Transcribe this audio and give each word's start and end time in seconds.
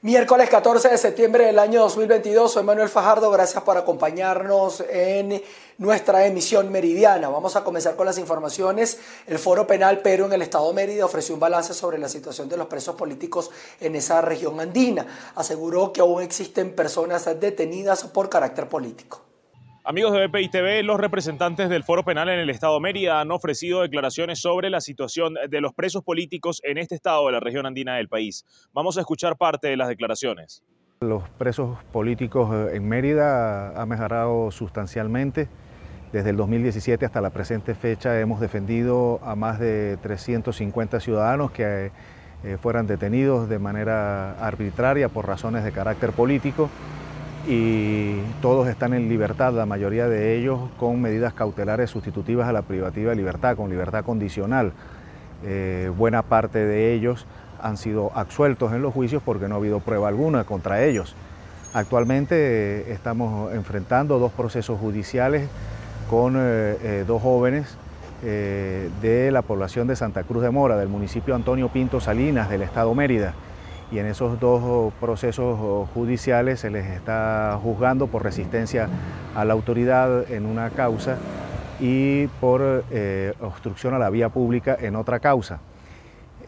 Miércoles 0.00 0.48
14 0.48 0.90
de 0.90 0.96
septiembre 0.96 1.46
del 1.46 1.58
año 1.58 1.80
2022, 1.80 2.52
soy 2.52 2.62
Manuel 2.62 2.88
Fajardo, 2.88 3.32
gracias 3.32 3.64
por 3.64 3.76
acompañarnos 3.76 4.84
en 4.88 5.42
nuestra 5.76 6.24
emisión 6.24 6.70
meridiana. 6.70 7.28
Vamos 7.28 7.56
a 7.56 7.64
comenzar 7.64 7.96
con 7.96 8.06
las 8.06 8.16
informaciones. 8.16 9.00
El 9.26 9.40
Foro 9.40 9.66
Penal 9.66 9.98
Pero 10.00 10.26
en 10.26 10.32
el 10.32 10.42
Estado 10.42 10.68
de 10.68 10.74
Mérida 10.74 11.04
ofreció 11.04 11.34
un 11.34 11.40
balance 11.40 11.74
sobre 11.74 11.98
la 11.98 12.08
situación 12.08 12.48
de 12.48 12.56
los 12.56 12.68
presos 12.68 12.94
políticos 12.94 13.50
en 13.80 13.96
esa 13.96 14.20
región 14.20 14.60
andina. 14.60 15.04
Aseguró 15.34 15.92
que 15.92 16.00
aún 16.00 16.22
existen 16.22 16.76
personas 16.76 17.24
detenidas 17.40 18.04
por 18.04 18.28
carácter 18.28 18.68
político. 18.68 19.27
Amigos 19.90 20.12
de 20.12 20.26
BPI 20.26 20.50
TV, 20.50 20.82
los 20.82 21.00
representantes 21.00 21.70
del 21.70 21.82
Foro 21.82 22.04
Penal 22.04 22.28
en 22.28 22.38
el 22.38 22.50
Estado 22.50 22.78
Mérida 22.78 23.22
han 23.22 23.30
ofrecido 23.30 23.80
declaraciones 23.80 24.38
sobre 24.38 24.68
la 24.68 24.82
situación 24.82 25.36
de 25.48 25.60
los 25.62 25.72
presos 25.72 26.04
políticos 26.04 26.60
en 26.62 26.76
este 26.76 26.94
estado 26.94 27.24
de 27.24 27.32
la 27.32 27.40
región 27.40 27.64
andina 27.64 27.96
del 27.96 28.06
país. 28.06 28.44
Vamos 28.74 28.98
a 28.98 29.00
escuchar 29.00 29.38
parte 29.38 29.68
de 29.68 29.78
las 29.78 29.88
declaraciones. 29.88 30.62
Los 31.00 31.26
presos 31.30 31.82
políticos 31.90 32.54
eh, 32.54 32.76
en 32.76 32.86
Mérida 32.86 33.80
han 33.80 33.88
mejorado 33.88 34.50
sustancialmente. 34.50 35.48
Desde 36.12 36.28
el 36.28 36.36
2017 36.36 37.06
hasta 37.06 37.22
la 37.22 37.30
presente 37.30 37.74
fecha 37.74 38.20
hemos 38.20 38.40
defendido 38.40 39.20
a 39.22 39.36
más 39.36 39.58
de 39.58 39.96
350 40.02 41.00
ciudadanos 41.00 41.50
que 41.50 41.92
eh, 42.44 42.58
fueran 42.60 42.86
detenidos 42.86 43.48
de 43.48 43.58
manera 43.58 44.32
arbitraria 44.32 45.08
por 45.08 45.26
razones 45.26 45.64
de 45.64 45.72
carácter 45.72 46.12
político 46.12 46.68
y 47.48 48.20
todos 48.42 48.68
están 48.68 48.92
en 48.92 49.08
libertad, 49.08 49.54
la 49.54 49.64
mayoría 49.64 50.06
de 50.06 50.36
ellos 50.36 50.60
con 50.78 51.00
medidas 51.00 51.32
cautelares 51.32 51.88
sustitutivas 51.88 52.46
a 52.46 52.52
la 52.52 52.60
privativa 52.60 53.10
de 53.10 53.16
libertad, 53.16 53.56
con 53.56 53.70
libertad 53.70 54.04
condicional. 54.04 54.72
Eh, 55.46 55.90
buena 55.96 56.20
parte 56.20 56.58
de 56.58 56.92
ellos 56.92 57.24
han 57.62 57.78
sido 57.78 58.12
absueltos 58.14 58.74
en 58.74 58.82
los 58.82 58.92
juicios 58.92 59.22
porque 59.24 59.48
no 59.48 59.54
ha 59.54 59.58
habido 59.58 59.80
prueba 59.80 60.08
alguna 60.08 60.44
contra 60.44 60.84
ellos. 60.84 61.16
Actualmente 61.72 62.34
eh, 62.36 62.92
estamos 62.92 63.54
enfrentando 63.54 64.18
dos 64.18 64.32
procesos 64.32 64.78
judiciales 64.78 65.48
con 66.10 66.34
eh, 66.36 67.04
dos 67.06 67.22
jóvenes 67.22 67.78
de 68.20 69.30
la 69.32 69.42
población 69.42 69.86
de 69.86 69.94
Santa 69.94 70.24
Cruz 70.24 70.42
de 70.42 70.50
Mora, 70.50 70.76
del 70.76 70.88
municipio 70.88 71.36
Antonio 71.36 71.68
Pinto 71.68 72.00
Salinas, 72.00 72.50
del 72.50 72.62
estado 72.62 72.92
Mérida 72.92 73.32
y 73.90 73.98
en 73.98 74.06
esos 74.06 74.38
dos 74.38 74.92
procesos 75.00 75.88
judiciales 75.94 76.60
se 76.60 76.70
les 76.70 76.86
está 76.86 77.58
juzgando 77.62 78.06
por 78.06 78.22
resistencia 78.22 78.88
a 79.34 79.44
la 79.44 79.54
autoridad 79.54 80.30
en 80.30 80.46
una 80.46 80.70
causa 80.70 81.16
y 81.80 82.26
por 82.40 82.84
eh, 82.90 83.34
obstrucción 83.40 83.94
a 83.94 83.98
la 83.98 84.10
vía 84.10 84.28
pública 84.28 84.76
en 84.80 84.96
otra 84.96 85.20
causa. 85.20 85.60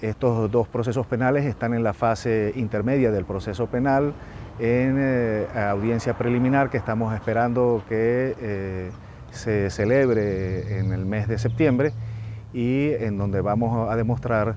Estos 0.00 0.50
dos 0.50 0.66
procesos 0.68 1.06
penales 1.06 1.44
están 1.44 1.74
en 1.74 1.82
la 1.82 1.92
fase 1.92 2.52
intermedia 2.56 3.10
del 3.10 3.24
proceso 3.24 3.66
penal 3.66 4.14
en 4.58 4.96
eh, 4.98 5.46
audiencia 5.70 6.14
preliminar 6.14 6.68
que 6.68 6.76
estamos 6.76 7.14
esperando 7.14 7.82
que 7.88 8.34
eh, 8.40 8.90
se 9.30 9.70
celebre 9.70 10.78
en 10.78 10.92
el 10.92 11.06
mes 11.06 11.28
de 11.28 11.38
septiembre 11.38 11.92
y 12.52 12.90
en 12.90 13.16
donde 13.16 13.40
vamos 13.40 13.90
a 13.90 13.96
demostrar 13.96 14.56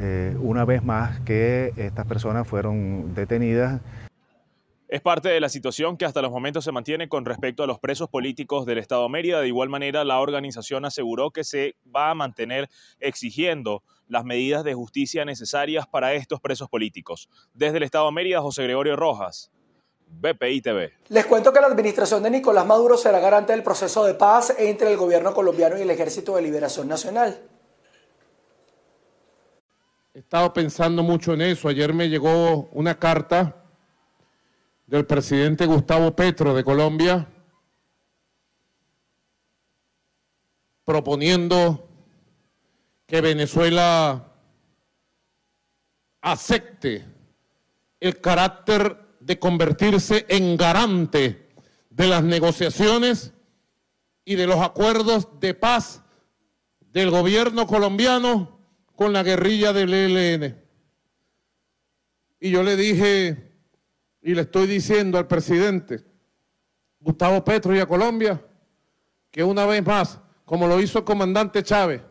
eh, 0.00 0.36
una 0.40 0.64
vez 0.64 0.82
más 0.84 1.20
que 1.20 1.72
estas 1.76 2.06
personas 2.06 2.46
fueron 2.46 3.14
detenidas. 3.14 3.80
Es 4.88 5.00
parte 5.00 5.28
de 5.28 5.40
la 5.40 5.48
situación 5.48 5.96
que 5.96 6.04
hasta 6.04 6.22
los 6.22 6.30
momentos 6.30 6.64
se 6.64 6.70
mantiene 6.70 7.08
con 7.08 7.24
respecto 7.24 7.64
a 7.64 7.66
los 7.66 7.80
presos 7.80 8.08
políticos 8.08 8.66
del 8.66 8.78
Estado 8.78 9.02
de 9.02 9.08
Mérida. 9.08 9.40
De 9.40 9.48
igual 9.48 9.68
manera, 9.68 10.04
la 10.04 10.20
organización 10.20 10.84
aseguró 10.84 11.32
que 11.32 11.42
se 11.42 11.74
va 11.94 12.10
a 12.10 12.14
mantener 12.14 12.68
exigiendo 13.00 13.82
las 14.06 14.24
medidas 14.24 14.62
de 14.62 14.74
justicia 14.74 15.24
necesarias 15.24 15.88
para 15.88 16.14
estos 16.14 16.40
presos 16.40 16.68
políticos. 16.68 17.28
Desde 17.52 17.78
el 17.78 17.82
Estado 17.82 18.06
de 18.06 18.12
Mérida, 18.12 18.40
José 18.40 18.62
Gregorio 18.62 18.94
Rojas, 18.94 19.50
BPI 20.06 20.60
TV. 20.60 20.92
Les 21.08 21.26
cuento 21.26 21.52
que 21.52 21.60
la 21.60 21.66
administración 21.66 22.22
de 22.22 22.30
Nicolás 22.30 22.64
Maduro 22.64 22.96
será 22.96 23.18
garante 23.18 23.52
del 23.52 23.64
proceso 23.64 24.04
de 24.04 24.14
paz 24.14 24.54
entre 24.56 24.92
el 24.92 24.96
gobierno 24.96 25.34
colombiano 25.34 25.76
y 25.76 25.82
el 25.82 25.90
Ejército 25.90 26.36
de 26.36 26.42
Liberación 26.42 26.86
Nacional. 26.86 27.40
He 30.16 30.20
estado 30.20 30.50
pensando 30.54 31.02
mucho 31.02 31.34
en 31.34 31.42
eso. 31.42 31.68
Ayer 31.68 31.92
me 31.92 32.08
llegó 32.08 32.70
una 32.72 32.98
carta 32.98 33.54
del 34.86 35.04
presidente 35.04 35.66
Gustavo 35.66 36.16
Petro 36.16 36.54
de 36.54 36.64
Colombia 36.64 37.28
proponiendo 40.86 41.86
que 43.04 43.20
Venezuela 43.20 44.32
acepte 46.22 47.04
el 48.00 48.18
carácter 48.18 49.18
de 49.20 49.38
convertirse 49.38 50.24
en 50.30 50.56
garante 50.56 51.50
de 51.90 52.06
las 52.06 52.24
negociaciones 52.24 53.34
y 54.24 54.36
de 54.36 54.46
los 54.46 54.62
acuerdos 54.62 55.28
de 55.40 55.52
paz 55.52 56.02
del 56.80 57.10
gobierno 57.10 57.66
colombiano 57.66 58.55
con 58.96 59.12
la 59.12 59.22
guerrilla 59.22 59.72
del 59.72 59.92
ELN. 59.92 60.56
Y 62.40 62.50
yo 62.50 62.62
le 62.62 62.76
dije, 62.76 63.52
y 64.22 64.34
le 64.34 64.42
estoy 64.42 64.66
diciendo 64.66 65.18
al 65.18 65.26
presidente 65.26 66.02
Gustavo 66.98 67.44
Petro 67.44 67.76
y 67.76 67.78
a 67.78 67.86
Colombia, 67.86 68.42
que 69.30 69.44
una 69.44 69.66
vez 69.66 69.84
más, 69.84 70.18
como 70.44 70.66
lo 70.66 70.80
hizo 70.80 70.98
el 70.98 71.04
comandante 71.04 71.62
Chávez, 71.62 72.02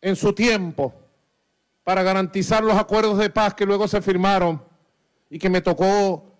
en 0.00 0.16
su 0.16 0.32
tiempo, 0.32 0.94
para 1.84 2.02
garantizar 2.02 2.64
los 2.64 2.76
acuerdos 2.76 3.18
de 3.18 3.30
paz 3.30 3.54
que 3.54 3.66
luego 3.66 3.86
se 3.86 4.00
firmaron 4.00 4.62
y 5.28 5.38
que 5.38 5.50
me 5.50 5.60
tocó 5.60 6.34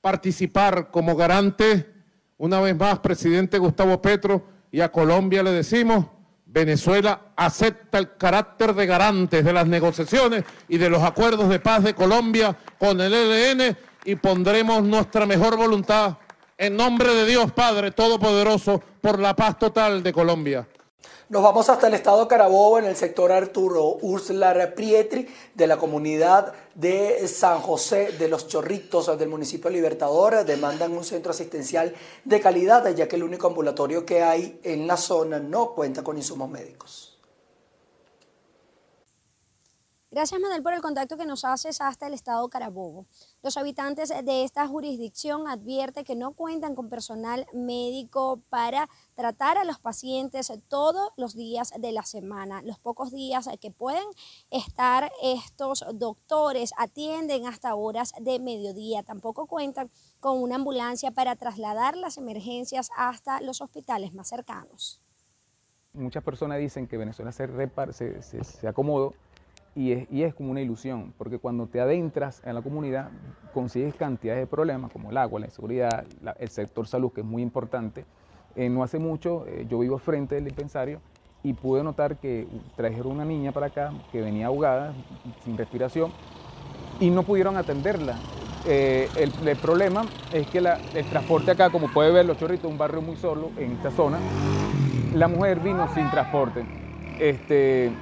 participar 0.00 0.90
como 0.90 1.14
garante, 1.14 1.94
una 2.38 2.60
vez 2.60 2.74
más, 2.74 2.98
presidente 3.00 3.58
Gustavo 3.58 4.00
Petro, 4.00 4.46
y 4.70 4.80
a 4.80 4.90
Colombia 4.90 5.42
le 5.42 5.50
decimos, 5.50 6.06
Venezuela 6.50 7.20
acepta 7.36 7.98
el 7.98 8.16
carácter 8.16 8.74
de 8.74 8.86
garantes 8.86 9.44
de 9.44 9.52
las 9.52 9.66
negociaciones 9.66 10.44
y 10.66 10.78
de 10.78 10.88
los 10.88 11.02
acuerdos 11.02 11.50
de 11.50 11.60
paz 11.60 11.84
de 11.84 11.94
Colombia 11.94 12.56
con 12.78 12.98
el 13.02 13.12
ELN 13.12 13.76
y 14.04 14.14
pondremos 14.16 14.82
nuestra 14.82 15.26
mejor 15.26 15.58
voluntad 15.58 16.16
en 16.56 16.74
nombre 16.74 17.14
de 17.14 17.26
Dios 17.26 17.52
Padre 17.52 17.90
Todopoderoso 17.90 18.82
por 19.02 19.18
la 19.20 19.36
paz 19.36 19.58
total 19.58 20.02
de 20.02 20.12
Colombia. 20.12 20.66
Nos 21.30 21.42
vamos 21.42 21.68
hasta 21.68 21.88
el 21.88 21.92
estado 21.92 22.26
Carabobo, 22.26 22.78
en 22.78 22.86
el 22.86 22.96
sector 22.96 23.32
Arturo 23.32 23.98
Ursula 24.00 24.72
Prietri, 24.74 25.28
de 25.54 25.66
la 25.66 25.76
comunidad 25.76 26.54
de 26.74 27.28
San 27.28 27.60
José 27.60 28.12
de 28.12 28.28
los 28.28 28.48
Chorritos 28.48 29.18
del 29.18 29.28
municipio 29.28 29.68
Libertador. 29.68 30.42
Demandan 30.46 30.92
un 30.92 31.04
centro 31.04 31.32
asistencial 31.32 31.94
de 32.24 32.40
calidad, 32.40 32.88
ya 32.94 33.08
que 33.08 33.16
el 33.16 33.24
único 33.24 33.46
ambulatorio 33.46 34.06
que 34.06 34.22
hay 34.22 34.58
en 34.62 34.86
la 34.86 34.96
zona 34.96 35.38
no 35.38 35.74
cuenta 35.74 36.02
con 36.02 36.16
insumos 36.16 36.48
médicos. 36.48 37.17
Gracias, 40.10 40.40
Manuel, 40.40 40.62
por 40.62 40.72
el 40.72 40.80
contacto 40.80 41.18
que 41.18 41.26
nos 41.26 41.44
haces 41.44 41.82
hasta 41.82 42.06
el 42.06 42.14
estado 42.14 42.48
Carabobo. 42.48 43.04
Los 43.42 43.58
habitantes 43.58 44.08
de 44.08 44.42
esta 44.42 44.66
jurisdicción 44.66 45.46
advierten 45.46 46.02
que 46.02 46.16
no 46.16 46.32
cuentan 46.32 46.74
con 46.74 46.88
personal 46.88 47.46
médico 47.52 48.40
para 48.48 48.88
tratar 49.14 49.58
a 49.58 49.64
los 49.64 49.78
pacientes 49.78 50.50
todos 50.68 51.10
los 51.18 51.34
días 51.34 51.74
de 51.78 51.92
la 51.92 52.04
semana. 52.04 52.62
Los 52.62 52.78
pocos 52.78 53.12
días 53.12 53.50
que 53.60 53.70
pueden 53.70 54.06
estar 54.50 55.12
estos 55.22 55.84
doctores 55.92 56.72
atienden 56.78 57.46
hasta 57.46 57.74
horas 57.74 58.14
de 58.18 58.38
mediodía. 58.38 59.02
Tampoco 59.02 59.44
cuentan 59.44 59.90
con 60.20 60.42
una 60.42 60.54
ambulancia 60.54 61.10
para 61.10 61.36
trasladar 61.36 61.98
las 61.98 62.16
emergencias 62.16 62.90
hasta 62.96 63.42
los 63.42 63.60
hospitales 63.60 64.14
más 64.14 64.28
cercanos. 64.28 65.02
Muchas 65.92 66.22
personas 66.22 66.60
dicen 66.60 66.86
que 66.86 66.96
Venezuela 66.96 67.32
se, 67.32 68.22
se 68.22 68.68
acomodó 68.68 69.14
y 69.78 70.24
es, 70.24 70.34
como 70.34 70.50
una 70.50 70.60
ilusión, 70.60 71.14
porque 71.16 71.38
cuando 71.38 71.68
te 71.68 71.80
adentras 71.80 72.42
en 72.44 72.56
la 72.56 72.62
comunidad 72.62 73.10
consigues 73.54 73.94
cantidades 73.94 74.40
de 74.42 74.46
problemas 74.48 74.90
como 74.90 75.12
el 75.12 75.16
agua, 75.16 75.38
la 75.38 75.46
inseguridad, 75.46 76.04
el 76.40 76.48
sector 76.48 76.88
salud, 76.88 77.12
que 77.12 77.20
es 77.20 77.26
muy 77.26 77.42
importante. 77.42 78.04
Eh, 78.56 78.68
no 78.68 78.82
hace 78.82 78.98
mucho 78.98 79.46
eh, 79.46 79.66
yo 79.70 79.78
vivo 79.78 79.98
frente 79.98 80.34
del 80.34 80.46
dispensario 80.46 81.00
y 81.44 81.52
pude 81.52 81.84
notar 81.84 82.16
que 82.16 82.48
trajeron 82.76 83.12
una 83.12 83.24
niña 83.24 83.52
para 83.52 83.66
acá 83.66 83.92
que 84.10 84.20
venía 84.20 84.46
ahogada, 84.46 84.94
sin 85.44 85.56
respiración, 85.56 86.10
y 86.98 87.10
no 87.10 87.22
pudieron 87.22 87.56
atenderla. 87.56 88.16
Eh, 88.66 89.08
el, 89.16 89.56
problema 89.58 90.04
es 90.32 90.48
que 90.48 90.58
el 90.58 91.04
transporte 91.08 91.52
acá, 91.52 91.70
como 91.70 91.86
puede 91.92 92.10
ver, 92.10 92.26
Los 92.26 92.36
Chorritos, 92.36 92.68
un 92.68 92.78
barrio 92.78 93.00
muy 93.00 93.14
solo 93.14 93.50
en 93.56 93.72
esta 93.72 93.92
zona, 93.92 94.18
la 95.14 95.28
mujer 95.28 95.60
vino 95.60 95.86
sin 95.94 96.10
transporte. 96.10 96.64
Este, 97.20 97.92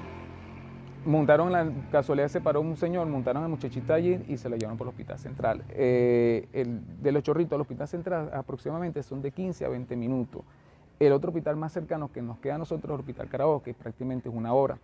montaron 1.07 1.53
la 1.53 1.71
casualidad 1.91 2.29
se 2.29 2.41
paró 2.41 2.61
un 2.61 2.77
señor, 2.77 3.07
montaron 3.07 3.45
a 3.45 3.49
muchachita 3.49 3.95
allí 3.95 4.23
y 4.29 4.37
se 4.37 4.49
la 4.49 4.57
llevaron 4.57 4.77
por 4.77 4.87
el 4.87 4.91
hospital 4.91 5.19
central. 5.19 5.63
Eh, 5.71 6.49
el, 6.53 6.81
de 7.01 7.13
los 7.13 7.23
chorritos 7.23 7.55
al 7.55 7.61
hospital 7.63 7.89
central 7.89 8.31
aproximadamente 8.35 9.03
son 9.03 9.23
de 9.23 9.31
15 9.31 9.65
a 9.65 9.69
20 9.69 9.97
minutos. 9.97 10.43
El 10.99 11.13
otro 11.13 11.31
hospital 11.31 11.57
más 11.57 11.73
cercano 11.73 12.11
que 12.11 12.23
nos 12.23 12.39
queda 12.39 12.57
a 12.57 12.59
nosotros 12.59 12.91
es 12.91 12.95
el 12.95 13.01
hospital 13.01 13.29
Carabobo, 13.29 13.63
que 13.63 13.75
prácticamente 13.75 14.29
es 14.29 14.35
una 14.35 14.53
hora. 14.53 14.79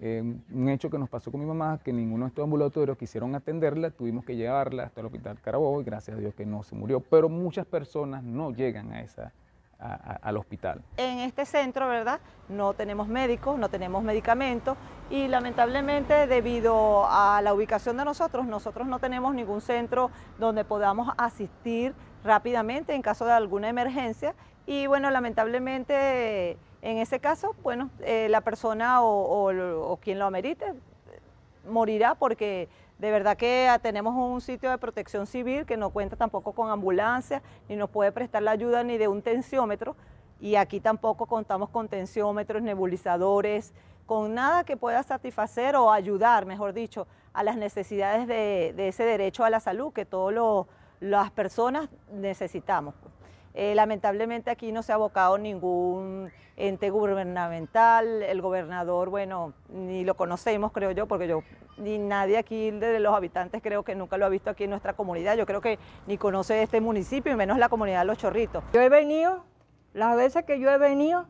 Eh, 0.00 0.22
un 0.52 0.68
hecho 0.68 0.88
que 0.88 0.98
nos 0.98 1.08
pasó 1.08 1.32
con 1.32 1.40
mi 1.40 1.46
mamá, 1.46 1.80
que 1.84 1.92
ninguno 1.92 2.24
de 2.24 2.28
estos 2.28 2.44
ambulatorios 2.44 2.96
quisieron 2.96 3.34
atenderla, 3.34 3.90
tuvimos 3.90 4.24
que 4.24 4.36
llevarla 4.36 4.84
hasta 4.84 5.00
el 5.00 5.06
hospital 5.06 5.38
Carabobo 5.40 5.80
y 5.80 5.84
gracias 5.84 6.16
a 6.16 6.20
Dios 6.20 6.34
que 6.34 6.46
no 6.46 6.62
se 6.62 6.76
murió. 6.76 7.00
Pero 7.00 7.28
muchas 7.28 7.66
personas 7.66 8.22
no 8.22 8.52
llegan 8.52 8.92
a 8.92 9.02
esa, 9.02 9.32
al 9.78 10.36
hospital. 10.36 10.82
En 10.96 11.20
este 11.20 11.46
centro, 11.46 11.88
¿verdad? 11.88 12.20
No 12.48 12.74
tenemos 12.74 13.06
médicos, 13.06 13.58
no 13.58 13.68
tenemos 13.68 14.02
medicamentos 14.02 14.76
y 15.08 15.28
lamentablemente 15.28 16.26
debido 16.26 17.06
a 17.08 17.40
la 17.42 17.54
ubicación 17.54 17.96
de 17.96 18.04
nosotros, 18.04 18.46
nosotros 18.46 18.88
no 18.88 18.98
tenemos 18.98 19.34
ningún 19.34 19.60
centro 19.60 20.10
donde 20.38 20.64
podamos 20.64 21.14
asistir 21.16 21.94
rápidamente 22.24 22.94
en 22.94 23.02
caso 23.02 23.24
de 23.24 23.32
alguna 23.32 23.68
emergencia 23.68 24.34
y 24.66 24.86
bueno, 24.86 25.10
lamentablemente 25.10 26.58
en 26.82 26.98
ese 26.98 27.20
caso, 27.20 27.54
bueno, 27.62 27.90
eh, 28.00 28.28
la 28.28 28.40
persona 28.40 29.02
o, 29.02 29.98
quien 30.00 30.18
lo 30.18 30.26
amerite 30.26 30.74
morirá 31.68 32.14
porque 32.14 32.68
de 32.98 33.10
verdad 33.10 33.36
que 33.36 33.70
tenemos 33.80 34.14
un 34.14 34.40
sitio 34.40 34.70
de 34.70 34.78
protección 34.78 35.26
civil 35.26 35.64
que 35.66 35.76
no 35.76 35.90
cuenta 35.90 36.16
tampoco 36.16 36.52
con 36.52 36.70
ambulancia, 36.70 37.42
ni 37.68 37.76
nos 37.76 37.90
puede 37.90 38.12
prestar 38.12 38.42
la 38.42 38.50
ayuda 38.50 38.82
ni 38.82 38.98
de 38.98 39.08
un 39.08 39.22
tensiómetro, 39.22 39.96
y 40.40 40.56
aquí 40.56 40.80
tampoco 40.80 41.26
contamos 41.26 41.70
con 41.70 41.88
tensiómetros, 41.88 42.62
nebulizadores, 42.62 43.72
con 44.06 44.34
nada 44.34 44.64
que 44.64 44.76
pueda 44.76 45.02
satisfacer 45.02 45.76
o 45.76 45.92
ayudar, 45.92 46.46
mejor 46.46 46.72
dicho, 46.72 47.06
a 47.32 47.42
las 47.42 47.56
necesidades 47.56 48.26
de, 48.26 48.88
ese 48.88 49.04
derecho 49.04 49.44
a 49.44 49.50
la 49.50 49.60
salud 49.60 49.92
que 49.92 50.04
todas 50.04 50.66
las 51.00 51.30
personas 51.30 51.88
necesitamos. 52.10 52.94
Eh, 53.60 53.74
lamentablemente 53.74 54.52
aquí 54.52 54.70
no 54.70 54.84
se 54.84 54.92
ha 54.92 54.94
abocado 54.94 55.36
ningún 55.36 56.30
ente 56.56 56.90
gubernamental, 56.90 58.22
el 58.22 58.40
gobernador, 58.40 59.10
bueno, 59.10 59.52
ni 59.68 60.04
lo 60.04 60.14
conocemos, 60.14 60.70
creo 60.70 60.92
yo, 60.92 61.08
porque 61.08 61.26
yo, 61.26 61.42
ni 61.76 61.98
nadie 61.98 62.38
aquí 62.38 62.70
de 62.70 63.00
los 63.00 63.12
habitantes 63.12 63.60
creo 63.60 63.82
que 63.82 63.96
nunca 63.96 64.16
lo 64.16 64.26
ha 64.26 64.28
visto 64.28 64.48
aquí 64.48 64.62
en 64.62 64.70
nuestra 64.70 64.92
comunidad, 64.92 65.36
yo 65.36 65.44
creo 65.44 65.60
que 65.60 65.80
ni 66.06 66.18
conoce 66.18 66.62
este 66.62 66.80
municipio 66.80 67.32
y 67.32 67.34
menos 67.34 67.58
la 67.58 67.68
comunidad 67.68 68.02
de 68.02 68.04
Los 68.04 68.18
Chorritos. 68.18 68.62
Yo 68.72 68.80
he 68.80 68.88
venido, 68.88 69.42
las 69.92 70.16
veces 70.16 70.44
que 70.44 70.60
yo 70.60 70.70
he 70.70 70.78
venido, 70.78 71.26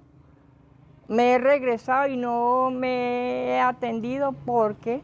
me 1.08 1.32
he 1.32 1.38
regresado 1.38 2.08
y 2.08 2.18
no 2.18 2.70
me 2.70 3.52
he 3.52 3.60
atendido 3.60 4.32
porque 4.44 5.00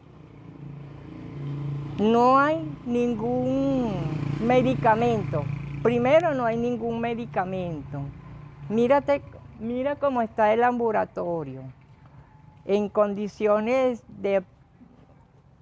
no 1.97 2.37
hay 2.37 2.71
ningún 2.85 3.95
medicamento 4.45 5.43
Primero, 5.85 6.33
no 6.33 6.47
hay 6.47 6.57
ningún 6.57 6.99
medicamento. 6.99 7.99
Mírate, 8.69 9.21
mira 9.59 9.95
cómo 9.95 10.23
está 10.23 10.51
el 10.51 10.63
ambulatorio, 10.63 11.61
en 12.65 12.89
condiciones 12.89 14.01
de 14.07 14.43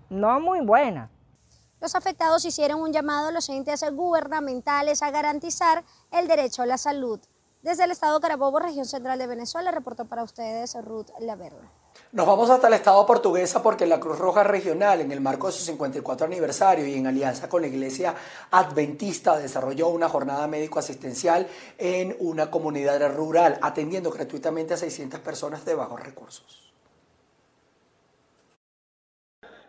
no 0.09 0.39
muy 0.39 0.61
buenas. 0.61 1.09
Los 1.81 1.93
afectados 1.93 2.45
hicieron 2.45 2.79
un 2.79 2.93
llamado 2.93 3.27
a 3.27 3.31
los 3.33 3.49
entes 3.49 3.83
gubernamentales 3.91 5.03
a 5.03 5.11
garantizar 5.11 5.83
el 6.09 6.29
derecho 6.29 6.61
a 6.61 6.67
la 6.67 6.77
salud. 6.77 7.19
Desde 7.61 7.83
el 7.83 7.91
estado 7.91 8.21
Carabobo, 8.21 8.59
región 8.59 8.85
central 8.85 9.19
de 9.19 9.27
Venezuela, 9.27 9.71
reportó 9.71 10.05
para 10.05 10.23
ustedes 10.23 10.73
Ruth 10.85 11.09
Laverde. 11.19 11.82
Nos 12.13 12.27
vamos 12.27 12.49
hasta 12.51 12.67
el 12.67 12.75
Estado 12.75 13.03
portuguesa 13.07 13.63
porque 13.63 13.87
la 13.87 13.99
Cruz 13.99 14.19
Roja 14.19 14.43
Regional, 14.43 15.01
en 15.01 15.11
el 15.11 15.19
marco 15.19 15.47
de 15.47 15.53
su 15.53 15.63
54 15.63 16.27
aniversario 16.27 16.85
y 16.85 16.93
en 16.93 17.07
alianza 17.07 17.49
con 17.49 17.63
la 17.63 17.67
Iglesia 17.67 18.13
Adventista, 18.51 19.35
desarrolló 19.37 19.87
una 19.87 20.07
jornada 20.07 20.45
médico-asistencial 20.47 21.47
en 21.79 22.15
una 22.19 22.51
comunidad 22.51 23.15
rural, 23.15 23.57
atendiendo 23.63 24.11
gratuitamente 24.11 24.75
a 24.75 24.77
600 24.77 25.21
personas 25.21 25.65
de 25.65 25.73
bajos 25.73 25.99
recursos. 26.01 26.71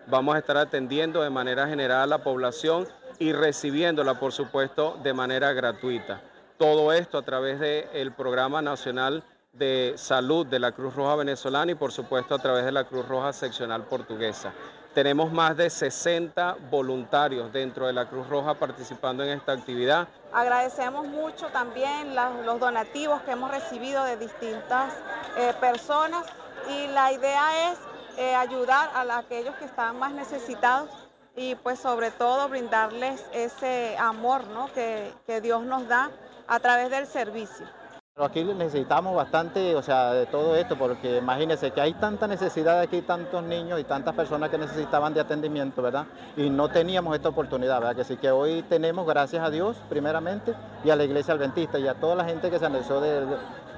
Vamos 0.07 0.35
a 0.35 0.39
estar 0.39 0.59
atendiendo 0.59 1.23
de 1.23 1.31
manera 1.31 1.67
general 1.67 2.03
a 2.03 2.07
la 2.19 2.23
población 2.23 2.87
y 3.19 3.33
recibiéndola, 3.33 4.21
por 4.21 4.33
supuesto, 4.33 4.99
de 5.03 5.15
manera 5.15 5.55
gratuita. 5.55 6.21
Todo 6.59 6.93
esto 6.93 7.17
a 7.17 7.25
través 7.25 7.59
del 7.59 8.13
Programa 8.13 8.61
Nacional 8.61 9.25
de 9.55 9.95
salud 9.97 10.47
de 10.47 10.59
la 10.59 10.73
Cruz 10.73 10.95
Roja 10.95 11.17
venezolana 11.17 11.73
y 11.73 11.75
por 11.75 11.93
supuesto 11.93 12.35
a 12.35 12.39
través 12.39 12.65
de 12.65 12.73
la 12.73 12.85
Cruz 12.85 13.07
Roja 13.07 13.33
seccional 13.33 13.85
portuguesa. 13.85 14.53
Tenemos 14.95 15.33
más 15.33 15.57
de 15.57 15.71
60 15.71 16.57
voluntarios 16.71 17.53
dentro 17.53 17.87
de 17.87 17.93
la 17.93 18.09
Cruz 18.09 18.29
Roja 18.29 18.55
participando 18.55 19.25
en 19.25 19.31
esta 19.31 19.53
actividad. 19.53 20.07
Agradecemos 20.33 21.07
mucho 21.07 21.47
también 21.49 22.15
los 22.45 22.61
donativos 22.61 23.21
que 23.23 23.33
hemos 23.33 23.51
recibido 23.51 24.05
de 24.05 24.17
distintas 24.17 24.95
eh, 25.37 25.53
personas 25.61 26.25
y 26.71 26.87
la 26.89 27.13
idea 27.13 27.73
es 27.73 27.79
eh, 28.19 28.35
ayudar 28.35 28.91
a 28.95 29.19
aquellos 29.19 29.57
que 29.57 29.65
están 29.65 29.99
más 29.99 30.13
necesitados 30.13 30.89
y 31.37 31.57
pues 31.57 31.81
sobre 31.81 32.13
todo 32.13 32.49
brindarles 32.49 33.25
ese 33.33 33.97
amor 33.99 34.47
¿no? 34.49 34.73
que, 34.73 35.13
que 35.27 35.41
Dios 35.41 35.65
nos 35.65 35.89
da 35.89 36.11
a 36.47 36.61
través 36.61 36.91
del 36.91 37.07
servicio. 37.07 37.67
Aquí 38.17 38.45
necesitamos 38.45 39.17
bastante, 39.17 39.75
o 39.75 39.83
sea, 39.83 40.13
de 40.13 40.27
todo 40.27 40.55
esto, 40.55 40.79
porque 40.79 41.19
imagínense 41.19 41.73
que 41.73 41.81
hay 41.81 41.95
tanta 41.95 42.29
necesidad 42.29 42.79
aquí, 42.79 43.03
tantos 43.03 43.43
niños 43.43 43.81
y 43.81 43.83
tantas 43.83 44.15
personas 44.15 44.51
que 44.51 44.57
necesitaban 44.57 45.13
de 45.15 45.21
atendimiento, 45.21 45.83
¿verdad? 45.83 46.07
Y 46.37 46.49
no 46.49 46.69
teníamos 46.69 47.17
esta 47.17 47.31
oportunidad, 47.31 47.81
¿verdad? 47.81 47.97
Que 47.97 48.05
sí 48.05 48.17
que 48.17 48.31
hoy 48.31 48.63
tenemos, 48.69 49.05
gracias 49.05 49.45
a 49.45 49.51
Dios, 49.51 49.77
primeramente, 49.89 50.55
y 50.85 50.91
a 50.91 50.97
la 50.97 51.03
Iglesia 51.03 51.35
Adventista 51.35 51.77
y 51.81 51.89
a 51.89 51.95
toda 51.95 52.15
la 52.15 52.25
gente 52.25 52.53
que 52.53 52.61
se 52.61 52.67
anexó 52.67 53.01
de, 53.01 53.27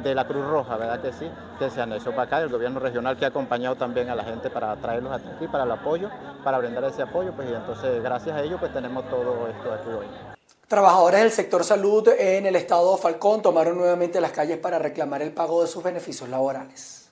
de 0.04 0.14
la 0.14 0.26
Cruz 0.26 0.44
Roja, 0.44 0.76
¿verdad? 0.76 1.00
Que 1.00 1.14
sí, 1.14 1.30
que 1.58 1.70
se 1.70 1.80
anexó 1.80 2.10
para 2.10 2.24
acá, 2.24 2.40
el 2.42 2.50
gobierno 2.50 2.78
regional 2.78 3.16
que 3.16 3.24
ha 3.24 3.28
acompañado 3.28 3.76
también 3.76 4.10
a 4.10 4.14
la 4.14 4.24
gente 4.24 4.50
para 4.50 4.76
traerlos 4.76 5.12
aquí, 5.12 5.46
para 5.50 5.64
el 5.64 5.70
apoyo, 5.70 6.10
para 6.44 6.58
brindar 6.58 6.84
ese 6.84 7.00
apoyo, 7.00 7.32
pues 7.32 7.48
y 7.50 7.54
entonces 7.54 8.02
gracias 8.02 8.36
a 8.36 8.42
ellos 8.42 8.60
pues 8.60 8.70
tenemos 8.70 9.08
todo 9.08 9.48
esto 9.48 9.72
aquí 9.72 9.88
hoy. 9.88 10.35
Trabajadores 10.68 11.20
del 11.20 11.30
sector 11.30 11.62
salud 11.62 12.08
en 12.18 12.44
el 12.44 12.56
estado 12.56 12.96
Falcón 12.96 13.40
tomaron 13.40 13.78
nuevamente 13.78 14.20
las 14.20 14.32
calles 14.32 14.58
para 14.58 14.80
reclamar 14.80 15.22
el 15.22 15.30
pago 15.30 15.62
de 15.62 15.68
sus 15.68 15.84
beneficios 15.84 16.28
laborales. 16.28 17.08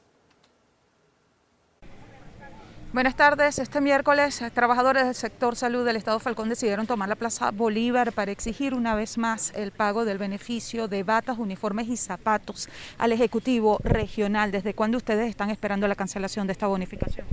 Buenas 2.93 3.15
tardes. 3.15 3.61
Este 3.61 3.81
miércoles, 3.81 4.43
trabajadores 4.55 5.05
del 5.05 5.15
sector 5.15 5.55
salud 5.55 5.85
del 5.85 5.95
Estado 5.95 6.19
Falcón 6.19 6.49
decidieron 6.49 6.89
tomar 6.89 7.09
la 7.09 7.15
Plaza 7.15 7.53
Bolívar 7.53 8.13
para 8.13 8.33
exigir 8.33 8.75
una 8.75 8.97
vez 8.97 9.19
más 9.19 9.53
el 9.55 9.71
pago 9.71 10.05
del 10.05 10.19
beneficio 10.19 10.89
de 10.89 11.05
batas, 11.05 11.39
uniformes 11.39 11.87
y 11.87 11.97
zapatos 11.97 12.69
al 12.99 13.13
Ejecutivo 13.13 13.79
Regional. 13.85 14.51
¿Desde 14.51 14.75
cuándo 14.75 14.99
ustedes 14.99 15.31
están 15.31 15.51
esperando 15.51 15.87
la 15.87 15.95
cancelación 15.95 16.49
de 16.49 16.53
esta 16.55 16.67
bonificación? 16.67 17.27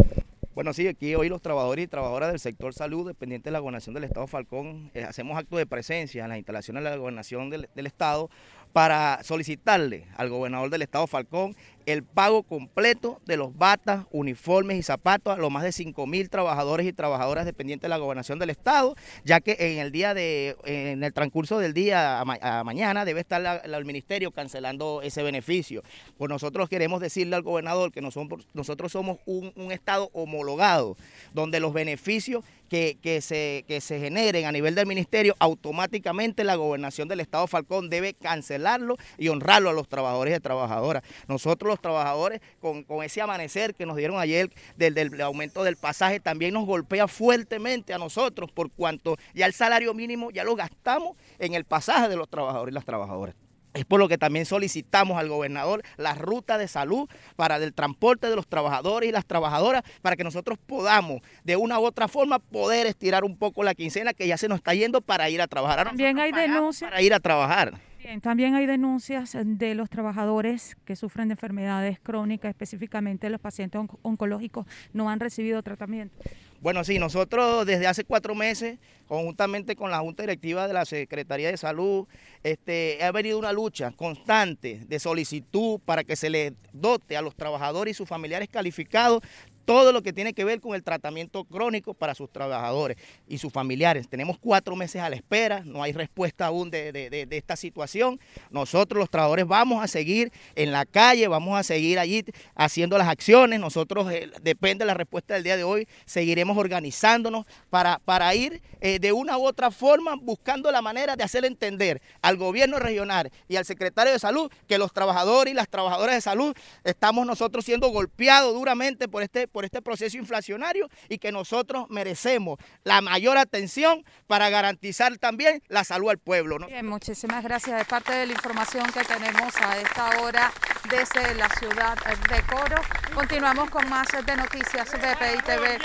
Bueno, 0.53 0.73
sí, 0.73 0.85
aquí 0.85 1.15
hoy 1.15 1.29
los 1.29 1.41
trabajadores 1.41 1.85
y 1.85 1.87
trabajadoras 1.87 2.29
del 2.29 2.39
sector 2.39 2.73
salud, 2.73 3.07
dependientes 3.07 3.45
de 3.45 3.51
la 3.51 3.59
gobernación 3.59 3.95
del 3.95 4.03
Estado 4.03 4.27
Falcón, 4.27 4.91
eh, 4.93 5.05
hacemos 5.05 5.37
acto 5.37 5.55
de 5.55 5.65
presencia 5.65 6.23
en 6.23 6.29
las 6.29 6.37
instalaciones 6.37 6.83
de 6.83 6.89
la 6.89 6.97
gobernación 6.97 7.49
del, 7.49 7.69
del 7.73 7.87
Estado 7.87 8.29
para 8.73 9.23
solicitarle 9.23 10.07
al 10.17 10.29
gobernador 10.29 10.69
del 10.69 10.81
Estado 10.81 11.07
Falcón 11.07 11.55
el 11.85 12.03
pago 12.03 12.43
completo 12.43 13.21
de 13.25 13.37
los 13.37 13.57
batas, 13.57 14.05
uniformes 14.11 14.77
y 14.77 14.83
zapatos 14.83 15.33
a 15.33 15.37
los 15.37 15.51
más 15.51 15.63
de 15.63 15.71
5 15.71 16.05
mil 16.07 16.29
trabajadores 16.29 16.85
y 16.85 16.93
trabajadoras 16.93 17.45
dependientes 17.45 17.83
de 17.83 17.89
la 17.89 17.97
gobernación 17.97 18.39
del 18.39 18.49
Estado, 18.49 18.95
ya 19.23 19.39
que 19.39 19.55
en 19.59 19.79
el 19.79 19.91
día 19.91 20.13
de, 20.13 20.55
en 20.65 21.03
el 21.03 21.13
transcurso 21.13 21.59
del 21.59 21.73
día 21.73 22.21
a, 22.21 22.63
mañana 22.63 23.05
debe 23.05 23.21
estar 23.21 23.61
el 23.63 23.85
ministerio 23.85 24.31
cancelando 24.31 25.01
ese 25.01 25.23
beneficio. 25.23 25.83
Pues 26.17 26.29
nosotros 26.29 26.69
queremos 26.69 27.01
decirle 27.01 27.35
al 27.35 27.41
gobernador 27.41 27.91
que 27.91 28.01
nosotros 28.01 28.91
somos 28.91 29.17
un, 29.25 29.51
un 29.55 29.71
Estado 29.71 30.09
homologado, 30.13 30.97
donde 31.33 31.59
los 31.59 31.73
beneficios 31.73 32.43
que, 32.71 32.97
que, 33.01 33.19
se, 33.19 33.65
que 33.67 33.81
se 33.81 33.99
generen 33.99 34.45
a 34.45 34.51
nivel 34.53 34.75
del 34.75 34.85
ministerio, 34.85 35.35
automáticamente 35.39 36.45
la 36.45 36.55
gobernación 36.55 37.09
del 37.09 37.19
Estado 37.19 37.45
Falcón 37.45 37.89
debe 37.89 38.13
cancelarlo 38.13 38.95
y 39.17 39.27
honrarlo 39.27 39.71
a 39.71 39.73
los 39.73 39.89
trabajadores 39.89 40.37
y 40.37 40.39
trabajadoras. 40.39 41.03
Nosotros 41.27 41.70
los 41.71 41.81
trabajadores 41.81 42.41
con, 42.59 42.85
ese 43.03 43.21
amanecer 43.21 43.73
que 43.73 43.85
nos 43.85 43.97
dieron 43.97 44.19
ayer 44.19 44.49
del, 44.77 45.21
aumento 45.21 45.63
del 45.63 45.77
pasaje 45.77 46.19
también 46.19 46.53
nos 46.53 46.65
golpea 46.65 47.07
fuertemente 47.07 47.93
a 47.93 47.97
nosotros 47.97 48.51
por 48.51 48.71
cuanto 48.71 49.17
ya 49.33 49.45
el 49.45 49.53
salario 49.53 49.93
mínimo 49.93 50.31
ya 50.31 50.43
lo 50.43 50.55
gastamos 50.55 51.17
en 51.39 51.53
el 51.53 51.65
pasaje 51.65 52.09
de 52.09 52.15
los 52.15 52.29
trabajadores 52.29 52.71
y 52.71 52.75
las 52.75 52.85
trabajadoras. 52.85 53.35
Es 53.73 53.85
por 53.85 53.99
lo 53.99 54.09
que 54.09 54.17
también 54.17 54.45
solicitamos 54.45 55.17
al 55.17 55.29
gobernador 55.29 55.81
la 55.97 56.13
ruta 56.13 56.57
de 56.57 56.67
salud 56.67 57.09
para 57.35 57.55
el 57.55 57.73
transporte 57.73 58.29
de 58.29 58.35
los 58.35 58.47
trabajadores 58.47 59.07
y 59.07 59.11
las 59.11 59.25
trabajadoras 59.25 59.83
para 60.01 60.17
que 60.17 60.23
nosotros 60.23 60.59
podamos 60.65 61.21
de 61.43 61.55
una 61.55 61.79
u 61.79 61.85
otra 61.85 62.07
forma 62.07 62.39
poder 62.39 62.85
estirar 62.85 63.23
un 63.23 63.37
poco 63.37 63.63
la 63.63 63.73
quincena 63.73 64.13
que 64.13 64.27
ya 64.27 64.37
se 64.37 64.49
nos 64.49 64.57
está 64.57 64.73
yendo 64.73 64.99
para 64.99 65.29
ir 65.29 65.41
a 65.41 65.47
trabajar. 65.47 65.85
también 65.85 66.19
hay 66.19 66.31
denuncias. 66.33 66.89
Para 66.89 67.01
ir 67.01 67.13
a 67.13 67.19
trabajar. 67.19 67.79
Bien, 68.03 68.19
también 68.19 68.55
hay 68.55 68.65
denuncias 68.65 69.37
de 69.39 69.75
los 69.75 69.87
trabajadores 69.87 70.75
que 70.85 70.95
sufren 70.95 71.27
de 71.27 71.33
enfermedades 71.33 71.99
crónicas, 71.99 72.49
específicamente 72.49 73.29
los 73.29 73.39
pacientes 73.39 73.79
oncológicos, 74.01 74.65
no 74.91 75.07
han 75.09 75.19
recibido 75.19 75.61
tratamiento. 75.61 76.15
Bueno, 76.61 76.83
sí, 76.83 76.97
nosotros 76.97 77.65
desde 77.65 77.87
hace 77.87 78.03
cuatro 78.03 78.33
meses, 78.33 78.79
conjuntamente 79.07 79.75
con 79.75 79.91
la 79.91 79.99
Junta 79.99 80.23
Directiva 80.23 80.67
de 80.67 80.73
la 80.73 80.85
Secretaría 80.85 81.49
de 81.49 81.57
Salud, 81.57 82.07
este, 82.43 83.03
ha 83.03 83.11
venido 83.11 83.37
una 83.37 83.51
lucha 83.51 83.91
constante 83.91 84.81
de 84.87 84.99
solicitud 84.99 85.79
para 85.85 86.03
que 86.03 86.15
se 86.15 86.29
le 86.29 86.53
dote 86.73 87.17
a 87.17 87.21
los 87.21 87.35
trabajadores 87.35 87.91
y 87.91 87.97
sus 87.97 88.07
familiares 88.07 88.47
calificados 88.49 89.21
todo 89.65 89.91
lo 89.91 90.01
que 90.01 90.13
tiene 90.13 90.33
que 90.33 90.43
ver 90.43 90.59
con 90.59 90.75
el 90.75 90.83
tratamiento 90.83 91.43
crónico 91.45 91.93
para 91.93 92.15
sus 92.15 92.31
trabajadores 92.31 92.97
y 93.27 93.37
sus 93.37 93.51
familiares. 93.51 94.07
Tenemos 94.07 94.37
cuatro 94.39 94.75
meses 94.75 95.01
a 95.01 95.09
la 95.09 95.15
espera, 95.15 95.61
no 95.65 95.83
hay 95.83 95.93
respuesta 95.93 96.47
aún 96.47 96.69
de, 96.69 97.27
esta 97.31 97.55
situación. 97.55 98.19
Nosotros 98.49 98.99
los 98.99 99.09
trabajadores 99.09 99.47
vamos 99.47 99.83
a 99.83 99.87
seguir 99.87 100.31
en 100.55 100.71
la 100.71 100.85
calle, 100.85 101.27
vamos 101.27 101.59
a 101.59 101.63
seguir 101.63 101.99
allí 101.99 102.25
haciendo 102.55 102.97
las 102.97 103.07
acciones. 103.07 103.59
Nosotros, 103.59 104.11
eh, 104.11 104.29
depende 104.41 104.83
de 104.83 104.87
la 104.87 104.93
respuesta 104.93 105.33
del 105.33 105.43
día 105.43 105.57
de 105.57 105.63
hoy, 105.63 105.87
seguiremos 106.05 106.57
organizándonos 106.57 107.45
para, 107.69 107.99
para 107.99 108.33
ir 108.35 108.61
eh, 108.81 108.99
de 108.99 109.11
una 109.11 109.37
u 109.37 109.45
otra 109.45 109.71
forma 109.71 110.15
buscando 110.15 110.71
la 110.71 110.81
manera 110.81 111.15
de 111.15 111.23
hacer 111.23 111.45
entender 111.45 112.01
al 112.21 112.37
gobierno 112.37 112.79
regional 112.79 113.31
y 113.47 113.55
al 113.55 113.65
secretario 113.65 114.13
de 114.13 114.19
salud 114.19 114.51
que 114.67 114.77
los 114.77 114.93
trabajadores 114.93 115.51
y 115.51 115.55
las 115.55 115.69
trabajadoras 115.69 116.15
de 116.15 116.21
salud 116.21 116.55
estamos 116.83 117.25
nosotros 117.25 117.65
siendo 117.65 117.89
golpeados 117.89 118.53
duramente 118.53 119.07
por 119.07 119.23
este 119.23 119.47
por 119.51 119.65
este 119.65 119.81
proceso 119.81 120.17
inflacionario 120.17 120.87
y 121.09 121.17
que 121.17 121.31
nosotros 121.31 121.85
merecemos 121.89 122.59
la 122.83 123.01
mayor 123.01 123.37
atención 123.37 124.03
para 124.27 124.49
garantizar 124.49 125.17
también 125.17 125.61
la 125.67 125.83
salud 125.83 126.09
al 126.09 126.17
pueblo. 126.17 126.57
Bien, 126.67 126.87
muchísimas 126.87 127.43
gracias. 127.43 127.77
De 127.77 127.85
parte 127.85 128.13
de 128.13 128.25
la 128.27 128.33
información 128.33 128.85
que 128.91 129.03
tenemos 129.03 129.55
a 129.57 129.79
esta 129.79 130.21
hora 130.21 130.51
desde 130.89 131.35
la 131.35 131.49
ciudad 131.49 131.97
de 132.29 132.41
Coro, 132.43 132.81
continuamos 133.13 133.69
con 133.69 133.87
más 133.89 134.07
de 134.25 134.35
noticias 134.35 134.89
BPI 134.91 135.43
TV. 135.45 135.79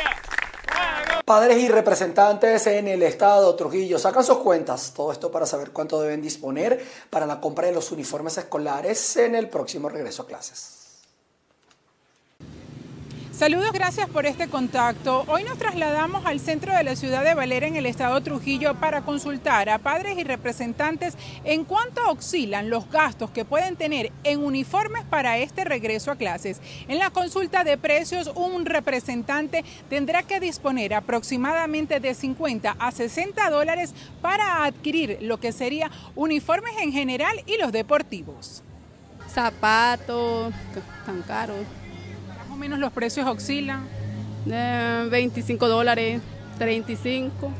Padres 1.24 1.58
y 1.58 1.68
representantes 1.68 2.66
en 2.68 2.88
el 2.88 3.02
estado 3.02 3.54
Trujillo 3.56 3.98
sacan 3.98 4.22
sus 4.22 4.38
cuentas, 4.38 4.92
todo 4.94 5.10
esto 5.10 5.30
para 5.30 5.46
saber 5.46 5.70
cuánto 5.72 6.00
deben 6.00 6.22
disponer 6.22 6.84
para 7.10 7.26
la 7.26 7.40
compra 7.40 7.66
de 7.66 7.72
los 7.72 7.90
uniformes 7.90 8.38
escolares 8.38 9.16
en 9.16 9.34
el 9.34 9.48
próximo 9.48 9.88
regreso 9.88 10.22
a 10.22 10.26
clases. 10.26 10.85
Saludos, 13.36 13.70
gracias 13.72 14.08
por 14.08 14.24
este 14.24 14.48
contacto. 14.48 15.26
Hoy 15.28 15.44
nos 15.44 15.58
trasladamos 15.58 16.24
al 16.24 16.40
centro 16.40 16.74
de 16.74 16.82
la 16.82 16.96
ciudad 16.96 17.22
de 17.22 17.34
Valera 17.34 17.66
en 17.66 17.76
el 17.76 17.84
estado 17.84 18.22
Trujillo 18.22 18.76
para 18.76 19.02
consultar 19.02 19.68
a 19.68 19.76
padres 19.76 20.16
y 20.16 20.24
representantes 20.24 21.18
en 21.44 21.66
cuánto 21.66 22.00
oscilan 22.10 22.70
los 22.70 22.90
gastos 22.90 23.30
que 23.30 23.44
pueden 23.44 23.76
tener 23.76 24.10
en 24.24 24.42
uniformes 24.42 25.04
para 25.04 25.36
este 25.36 25.64
regreso 25.64 26.10
a 26.10 26.16
clases. 26.16 26.62
En 26.88 26.98
la 26.98 27.10
consulta 27.10 27.62
de 27.62 27.76
precios, 27.76 28.32
un 28.34 28.64
representante 28.64 29.66
tendrá 29.90 30.22
que 30.22 30.40
disponer 30.40 30.94
aproximadamente 30.94 32.00
de 32.00 32.14
50 32.14 32.74
a 32.78 32.90
60 32.90 33.50
dólares 33.50 33.94
para 34.22 34.64
adquirir 34.64 35.18
lo 35.20 35.36
que 35.36 35.52
sería 35.52 35.90
uniformes 36.14 36.72
en 36.80 36.90
general 36.90 37.42
y 37.44 37.58
los 37.58 37.70
deportivos. 37.70 38.62
Zapatos, 39.28 40.54
tan 41.04 41.20
caros 41.20 41.66
o 42.56 42.58
menos 42.58 42.78
los 42.78 42.92
precios 42.92 43.26
oscilan? 43.26 43.86
25 44.46 45.68
dólares, 45.68 46.22
35. 46.58 47.52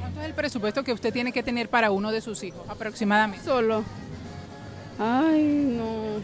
¿Cuánto 0.00 0.20
es 0.20 0.26
el 0.26 0.34
presupuesto 0.34 0.84
que 0.84 0.92
usted 0.92 1.12
tiene 1.12 1.32
que 1.32 1.42
tener 1.42 1.68
para 1.68 1.90
uno 1.90 2.12
de 2.12 2.20
sus 2.20 2.42
hijos 2.44 2.62
aproximadamente? 2.68 3.44
Solo. 3.44 3.82
Ay, 4.98 5.42
no. 5.76 6.20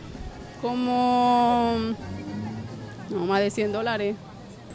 Como. 0.62 1.76
No, 3.10 3.26
más 3.26 3.40
de 3.40 3.50
100 3.50 3.72
dólares. 3.72 4.16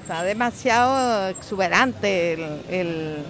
Está 0.02 0.24
demasiado 0.24 1.30
exuberante 1.30 2.34
el, 2.34 3.24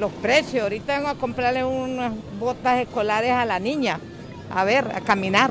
los 0.00 0.12
precios. 0.12 0.62
Ahorita 0.62 0.96
vengo 0.96 1.08
a 1.08 1.16
comprarle 1.16 1.64
unas 1.64 2.12
botas 2.38 2.78
escolares 2.80 3.32
a 3.32 3.44
la 3.44 3.58
niña. 3.58 4.00
A 4.50 4.64
ver, 4.64 4.90
a 4.94 5.00
caminar 5.00 5.50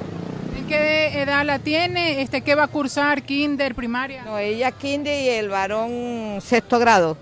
qué 0.68 1.22
edad 1.22 1.46
la 1.46 1.60
tiene? 1.60 2.22
Este, 2.22 2.42
¿Qué 2.42 2.56
va 2.56 2.64
a 2.64 2.68
cursar? 2.68 3.24
¿Kinder, 3.24 3.76
primaria? 3.76 4.24
No, 4.24 4.38
ella 4.38 4.72
kinder 4.72 5.24
y 5.24 5.30
el 5.30 5.50
varón 5.50 6.40
sexto 6.42 6.80
grado. 6.80 7.18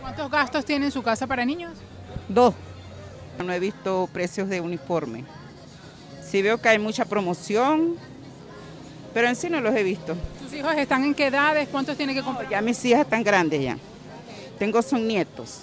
¿Cuántos 0.00 0.30
gastos 0.30 0.64
tiene 0.64 0.86
en 0.86 0.92
su 0.92 1.02
casa 1.02 1.26
para 1.26 1.44
niños? 1.44 1.72
Dos. 2.28 2.54
No 3.44 3.52
he 3.52 3.58
visto 3.60 4.08
precios 4.12 4.48
de 4.48 4.60
uniforme. 4.60 5.24
Sí 6.22 6.42
veo 6.42 6.60
que 6.60 6.68
hay 6.68 6.78
mucha 6.78 7.04
promoción, 7.04 7.96
pero 9.12 9.28
en 9.28 9.36
sí 9.36 9.50
no 9.50 9.60
los 9.60 9.74
he 9.74 9.82
visto. 9.82 10.16
¿Sus 10.42 10.54
hijos 10.54 10.74
están 10.76 11.04
en 11.04 11.14
qué 11.14 11.26
edades? 11.26 11.68
¿Cuántos 11.68 11.96
tiene 11.96 12.14
que 12.14 12.22
comprar? 12.22 12.48
Ya 12.48 12.60
mis 12.62 12.82
hijas 12.84 13.02
están 13.02 13.22
grandes 13.22 13.62
ya. 13.62 13.76
Tengo 14.58 14.80
son 14.80 15.06
nietos. 15.06 15.62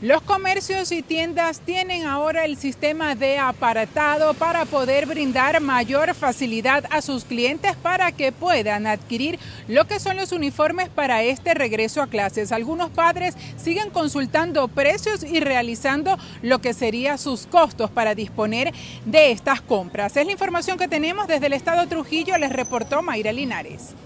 Los 0.00 0.22
comercios 0.22 0.92
y 0.92 1.02
tiendas 1.02 1.58
tienen 1.58 2.06
ahora 2.06 2.44
el 2.44 2.56
sistema 2.56 3.16
de 3.16 3.40
apartado 3.40 4.32
para 4.34 4.64
poder 4.64 5.06
brindar 5.06 5.60
mayor 5.60 6.14
facilidad 6.14 6.84
a 6.90 7.02
sus 7.02 7.24
clientes 7.24 7.74
para 7.74 8.12
que 8.12 8.30
puedan 8.30 8.86
adquirir 8.86 9.40
lo 9.66 9.86
que 9.88 9.98
son 9.98 10.16
los 10.16 10.30
uniformes 10.30 10.88
para 10.88 11.24
este 11.24 11.52
regreso 11.52 12.00
a 12.00 12.06
clases. 12.06 12.52
Algunos 12.52 12.90
padres 12.90 13.34
siguen 13.56 13.90
consultando 13.90 14.68
precios 14.68 15.24
y 15.24 15.40
realizando 15.40 16.16
lo 16.42 16.60
que 16.60 16.74
serían 16.74 17.18
sus 17.18 17.48
costos 17.48 17.90
para 17.90 18.14
disponer 18.14 18.72
de 19.04 19.32
estas 19.32 19.60
compras. 19.60 20.16
Es 20.16 20.26
la 20.26 20.30
información 20.30 20.78
que 20.78 20.86
tenemos 20.86 21.26
desde 21.26 21.46
el 21.46 21.54
estado 21.54 21.88
Trujillo, 21.88 22.38
les 22.38 22.52
reportó 22.52 23.02
Mayra 23.02 23.32
Linares. 23.32 23.96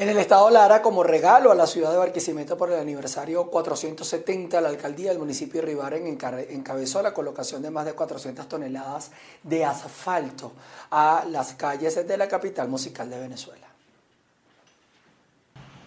En 0.00 0.08
el 0.08 0.16
estado 0.16 0.48
Lara, 0.48 0.80
como 0.80 1.02
regalo 1.02 1.52
a 1.52 1.54
la 1.54 1.66
ciudad 1.66 1.90
de 1.90 1.98
Barquisimeto 1.98 2.56
por 2.56 2.72
el 2.72 2.78
aniversario 2.78 3.50
470, 3.50 4.58
la 4.62 4.70
alcaldía 4.70 5.10
del 5.10 5.18
municipio 5.18 5.60
de 5.60 5.66
Ribaren 5.66 6.06
encabezó 6.06 7.02
la 7.02 7.12
colocación 7.12 7.60
de 7.60 7.70
más 7.70 7.84
de 7.84 7.92
400 7.92 8.48
toneladas 8.48 9.10
de 9.42 9.62
asfalto 9.62 10.52
a 10.90 11.26
las 11.28 11.52
calles 11.52 12.08
de 12.08 12.16
la 12.16 12.28
capital 12.28 12.66
musical 12.70 13.10
de 13.10 13.20
Venezuela. 13.20 13.69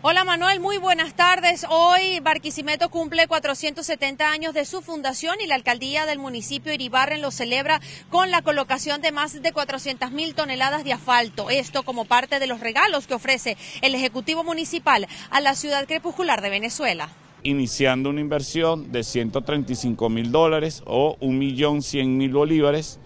Hola 0.05 0.25
Manuel, 0.25 0.60
muy 0.60 0.79
buenas 0.79 1.13
tardes. 1.13 1.65
Hoy 1.69 2.19
Barquisimeto 2.19 2.89
cumple 2.89 3.25
470 3.25 4.29
años 4.29 4.53
de 4.53 4.65
su 4.65 4.81
fundación 4.81 5.38
y 5.41 5.48
la 5.48 5.55
alcaldía 5.55 6.05
del 6.05 6.19
municipio 6.19 6.74
Iribarren 6.74 7.22
lo 7.22 7.31
celebra 7.31 7.79
con 8.10 8.29
la 8.29 8.41
colocación 8.41 9.01
de 9.01 9.13
más 9.13 9.41
de 9.41 9.53
400 9.53 10.12
mil 10.12 10.36
toneladas 10.36 10.83
de 10.83 10.91
asfalto. 10.91 11.50
Esto 11.50 11.83
como 11.83 12.03
parte 12.03 12.39
de 12.39 12.48
los 12.48 12.60
regalos 12.60 13.07
que 13.07 13.13
ofrece 13.13 13.55
el 13.81 13.95
Ejecutivo 13.95 14.43
Municipal 14.43 15.07
a 15.29 15.39
la 15.39 15.55
ciudad 15.55 15.88
crepuscular 15.88 16.41
de 16.41 16.50
Venezuela. 16.50 17.07
Iniciando 17.43 18.10
una 18.10 18.19
inversión 18.19 18.91
de 18.91 19.05
135 19.05 20.10
mil 20.10 20.33
dólares 20.33 20.83
o 20.86 21.15
1.100.000 21.22 22.33
bolívares 22.33 23.00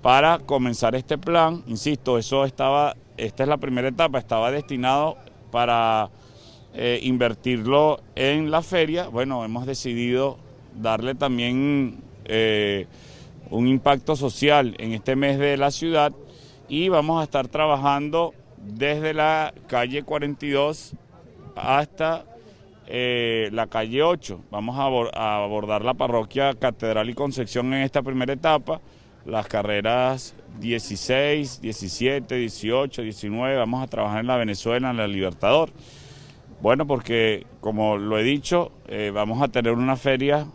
para 0.00 0.38
comenzar 0.38 0.94
este 0.94 1.18
plan. 1.18 1.64
Insisto, 1.66 2.18
eso 2.18 2.44
estaba, 2.44 2.94
esta 3.16 3.42
es 3.42 3.48
la 3.48 3.56
primera 3.56 3.88
etapa, 3.88 4.20
estaba 4.20 4.52
destinado 4.52 5.16
para 5.50 6.08
eh, 6.78 7.00
invertirlo 7.02 8.00
en 8.14 8.50
la 8.50 8.60
feria, 8.60 9.08
bueno, 9.08 9.42
hemos 9.46 9.64
decidido 9.64 10.36
darle 10.74 11.14
también 11.14 12.02
eh, 12.26 12.86
un 13.48 13.66
impacto 13.66 14.14
social 14.14 14.74
en 14.78 14.92
este 14.92 15.16
mes 15.16 15.38
de 15.38 15.56
la 15.56 15.70
ciudad 15.70 16.12
y 16.68 16.90
vamos 16.90 17.18
a 17.18 17.24
estar 17.24 17.48
trabajando 17.48 18.34
desde 18.58 19.14
la 19.14 19.54
calle 19.68 20.02
42 20.02 20.92
hasta 21.54 22.26
eh, 22.88 23.48
la 23.52 23.68
calle 23.68 24.02
8. 24.02 24.44
Vamos 24.50 24.76
a, 24.78 25.44
abordar 25.44 25.82
la 25.82 25.94
parroquia 25.94 26.52
Catedral 26.54 27.08
y 27.08 27.14
Concepción 27.14 27.72
en 27.72 27.84
esta 27.84 28.02
primera 28.02 28.34
etapa, 28.34 28.82
las 29.24 29.46
carreras 29.46 30.34
16, 30.60 31.62
17, 31.62 32.34
18, 32.34 33.00
19, 33.02 33.56
vamos 33.56 33.82
a 33.82 33.86
trabajar 33.86 34.20
en 34.20 34.26
la 34.26 34.36
Venezuela, 34.36 34.90
en 34.90 34.98
la 34.98 35.08
Libertador. 35.08 35.70
Bueno, 36.60 36.86
porque 36.86 37.46
como 37.60 37.96
lo 37.98 38.18
he 38.18 38.22
dicho, 38.22 38.72
eh, 38.88 39.10
vamos 39.12 39.42
a 39.42 39.48
tener 39.48 39.72
una 39.72 39.96
feria 39.96 40.46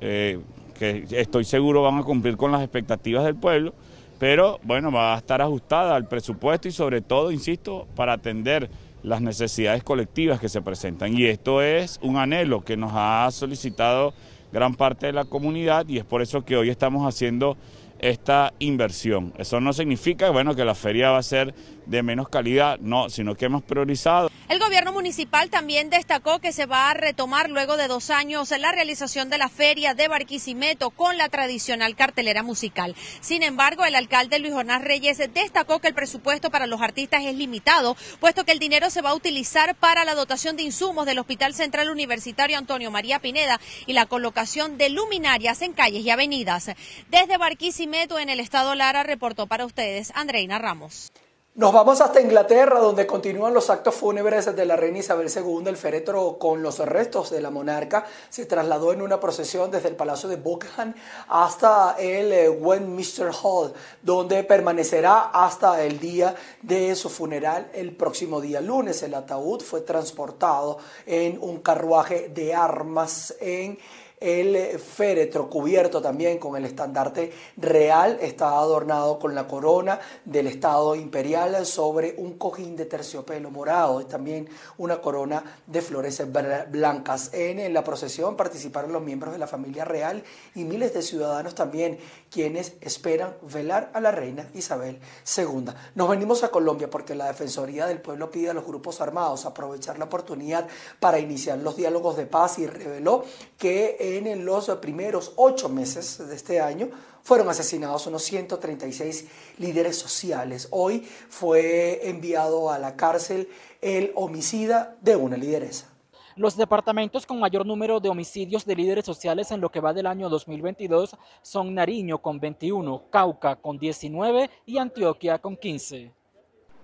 eh, 0.00 0.40
que 0.78 1.04
estoy 1.10 1.44
seguro 1.44 1.82
van 1.82 1.98
a 1.98 2.02
cumplir 2.02 2.36
con 2.36 2.52
las 2.52 2.62
expectativas 2.62 3.24
del 3.24 3.34
pueblo, 3.34 3.74
pero 4.18 4.58
bueno, 4.62 4.90
va 4.90 5.14
a 5.14 5.18
estar 5.18 5.42
ajustada 5.42 5.96
al 5.96 6.08
presupuesto 6.08 6.68
y 6.68 6.72
sobre 6.72 7.00
todo, 7.00 7.30
insisto, 7.30 7.86
para 7.94 8.14
atender 8.14 8.70
las 9.02 9.20
necesidades 9.20 9.82
colectivas 9.84 10.40
que 10.40 10.48
se 10.48 10.62
presentan. 10.62 11.16
Y 11.16 11.26
esto 11.26 11.62
es 11.62 11.98
un 12.02 12.16
anhelo 12.16 12.64
que 12.64 12.76
nos 12.76 12.92
ha 12.94 13.28
solicitado 13.30 14.14
gran 14.52 14.74
parte 14.74 15.06
de 15.06 15.12
la 15.12 15.24
comunidad 15.24 15.86
y 15.88 15.98
es 15.98 16.04
por 16.04 16.22
eso 16.22 16.44
que 16.44 16.56
hoy 16.56 16.70
estamos 16.70 17.06
haciendo 17.06 17.56
esta 17.98 18.52
inversión. 18.58 19.32
Eso 19.38 19.60
no 19.60 19.72
significa, 19.72 20.30
bueno, 20.30 20.54
que 20.54 20.64
la 20.64 20.74
feria 20.74 21.10
va 21.10 21.18
a 21.18 21.22
ser 21.22 21.54
de 21.88 22.02
menos 22.02 22.28
calidad, 22.28 22.78
no, 22.80 23.08
sino 23.08 23.34
que 23.34 23.46
hemos 23.46 23.62
priorizado. 23.62 24.30
El 24.48 24.58
gobierno 24.58 24.92
municipal 24.92 25.50
también 25.50 25.90
destacó 25.90 26.38
que 26.38 26.52
se 26.52 26.66
va 26.66 26.90
a 26.90 26.94
retomar 26.94 27.48
luego 27.50 27.76
de 27.76 27.88
dos 27.88 28.10
años 28.10 28.50
la 28.58 28.72
realización 28.72 29.30
de 29.30 29.38
la 29.38 29.48
feria 29.48 29.94
de 29.94 30.08
Barquisimeto 30.08 30.90
con 30.90 31.16
la 31.16 31.28
tradicional 31.28 31.96
cartelera 31.96 32.42
musical. 32.42 32.94
Sin 33.20 33.42
embargo, 33.42 33.84
el 33.84 33.94
alcalde 33.94 34.38
Luis 34.38 34.52
Jonás 34.52 34.82
Reyes 34.82 35.18
destacó 35.32 35.80
que 35.80 35.88
el 35.88 35.94
presupuesto 35.94 36.50
para 36.50 36.66
los 36.66 36.82
artistas 36.82 37.24
es 37.24 37.34
limitado, 37.34 37.96
puesto 38.20 38.44
que 38.44 38.52
el 38.52 38.58
dinero 38.58 38.90
se 38.90 39.02
va 39.02 39.10
a 39.10 39.14
utilizar 39.14 39.74
para 39.74 40.04
la 40.04 40.14
dotación 40.14 40.56
de 40.56 40.64
insumos 40.64 41.06
del 41.06 41.18
Hospital 41.18 41.54
Central 41.54 41.90
Universitario 41.90 42.58
Antonio 42.58 42.90
María 42.90 43.18
Pineda 43.18 43.60
y 43.86 43.94
la 43.94 44.06
colocación 44.06 44.76
de 44.76 44.90
luminarias 44.90 45.62
en 45.62 45.72
calles 45.72 46.04
y 46.04 46.10
avenidas. 46.10 46.70
Desde 47.10 47.38
Barquisimeto, 47.38 48.18
en 48.18 48.28
el 48.28 48.40
estado 48.40 48.74
Lara, 48.74 49.02
reportó 49.02 49.46
para 49.46 49.64
ustedes 49.64 50.12
Andreina 50.14 50.58
Ramos. 50.58 51.10
Nos 51.58 51.72
vamos 51.72 52.00
hasta 52.00 52.20
Inglaterra, 52.20 52.78
donde 52.78 53.04
continúan 53.04 53.52
los 53.52 53.68
actos 53.68 53.92
fúnebres 53.96 54.54
de 54.54 54.64
la 54.64 54.76
reina 54.76 54.98
Isabel 54.98 55.26
II. 55.26 55.64
El 55.66 55.76
féretro 55.76 56.38
con 56.38 56.62
los 56.62 56.78
restos 56.78 57.30
de 57.30 57.40
la 57.40 57.50
monarca 57.50 58.06
se 58.28 58.46
trasladó 58.46 58.92
en 58.92 59.02
una 59.02 59.18
procesión 59.18 59.68
desde 59.68 59.88
el 59.88 59.96
Palacio 59.96 60.28
de 60.28 60.36
Buckingham 60.36 60.94
hasta 61.26 61.96
el 61.98 62.30
eh, 62.30 62.48
Westminster 62.48 63.32
Hall, 63.42 63.72
donde 64.00 64.44
permanecerá 64.44 65.30
hasta 65.32 65.82
el 65.82 65.98
día 65.98 66.32
de 66.62 66.94
su 66.94 67.08
funeral 67.10 67.68
el 67.74 67.90
próximo 67.96 68.40
día 68.40 68.60
lunes. 68.60 69.02
El 69.02 69.14
ataúd 69.14 69.60
fue 69.60 69.80
transportado 69.80 70.78
en 71.06 71.42
un 71.42 71.58
carruaje 71.58 72.28
de 72.28 72.54
armas 72.54 73.34
en 73.40 73.80
el 74.20 74.78
féretro 74.78 75.48
cubierto 75.48 76.02
también 76.02 76.38
con 76.38 76.56
el 76.56 76.64
estandarte 76.64 77.32
real 77.56 78.18
está 78.20 78.50
adornado 78.50 79.18
con 79.18 79.34
la 79.34 79.46
corona 79.46 79.98
del 80.24 80.46
Estado 80.46 80.94
imperial 80.94 81.64
sobre 81.66 82.14
un 82.18 82.38
cojín 82.38 82.76
de 82.76 82.86
terciopelo 82.86 83.50
morado. 83.50 84.00
Es 84.00 84.08
también 84.08 84.48
una 84.78 85.00
corona 85.00 85.42
de 85.66 85.82
flores 85.82 86.22
blancas. 86.70 87.30
En 87.32 87.72
la 87.72 87.84
procesión 87.84 88.36
participaron 88.36 88.92
los 88.92 89.02
miembros 89.02 89.32
de 89.32 89.38
la 89.38 89.46
familia 89.46 89.84
real 89.84 90.22
y 90.54 90.64
miles 90.64 90.94
de 90.94 91.02
ciudadanos 91.02 91.54
también 91.54 91.98
quienes 92.30 92.74
esperan 92.80 93.36
velar 93.42 93.90
a 93.94 94.00
la 94.00 94.10
reina 94.10 94.48
Isabel 94.54 94.98
II. 95.36 95.64
Nos 95.94 96.08
venimos 96.08 96.44
a 96.44 96.50
Colombia 96.50 96.90
porque 96.90 97.14
la 97.14 97.26
Defensoría 97.26 97.86
del 97.86 98.00
Pueblo 98.00 98.30
pide 98.30 98.50
a 98.50 98.54
los 98.54 98.64
grupos 98.66 99.00
armados 99.00 99.46
aprovechar 99.46 99.98
la 99.98 100.06
oportunidad 100.06 100.66
para 101.00 101.18
iniciar 101.18 101.58
los 101.58 101.76
diálogos 101.76 102.16
de 102.16 102.26
paz 102.26 102.58
y 102.58 102.66
reveló 102.66 103.24
que 103.56 103.96
en 104.16 104.44
los 104.44 104.68
primeros 104.80 105.32
ocho 105.36 105.68
meses 105.68 106.18
de 106.26 106.34
este 106.34 106.60
año 106.60 106.88
fueron 107.22 107.48
asesinados 107.48 108.06
unos 108.06 108.22
136 108.22 109.28
líderes 109.58 109.96
sociales. 109.98 110.68
Hoy 110.70 111.00
fue 111.00 112.08
enviado 112.08 112.70
a 112.70 112.78
la 112.78 112.96
cárcel 112.96 113.48
el 113.82 114.12
homicida 114.14 114.96
de 115.02 115.16
una 115.16 115.36
lideresa. 115.36 115.88
Los 116.36 116.56
departamentos 116.56 117.26
con 117.26 117.40
mayor 117.40 117.66
número 117.66 117.98
de 117.98 118.08
homicidios 118.08 118.64
de 118.64 118.76
líderes 118.76 119.04
sociales 119.04 119.50
en 119.50 119.60
lo 119.60 119.70
que 119.70 119.80
va 119.80 119.92
del 119.92 120.06
año 120.06 120.28
2022 120.28 121.16
son 121.42 121.74
Nariño 121.74 122.18
con 122.18 122.38
21, 122.38 123.10
Cauca 123.10 123.56
con 123.56 123.76
19 123.76 124.48
y 124.64 124.78
Antioquia 124.78 125.38
con 125.38 125.56
15. 125.56 126.12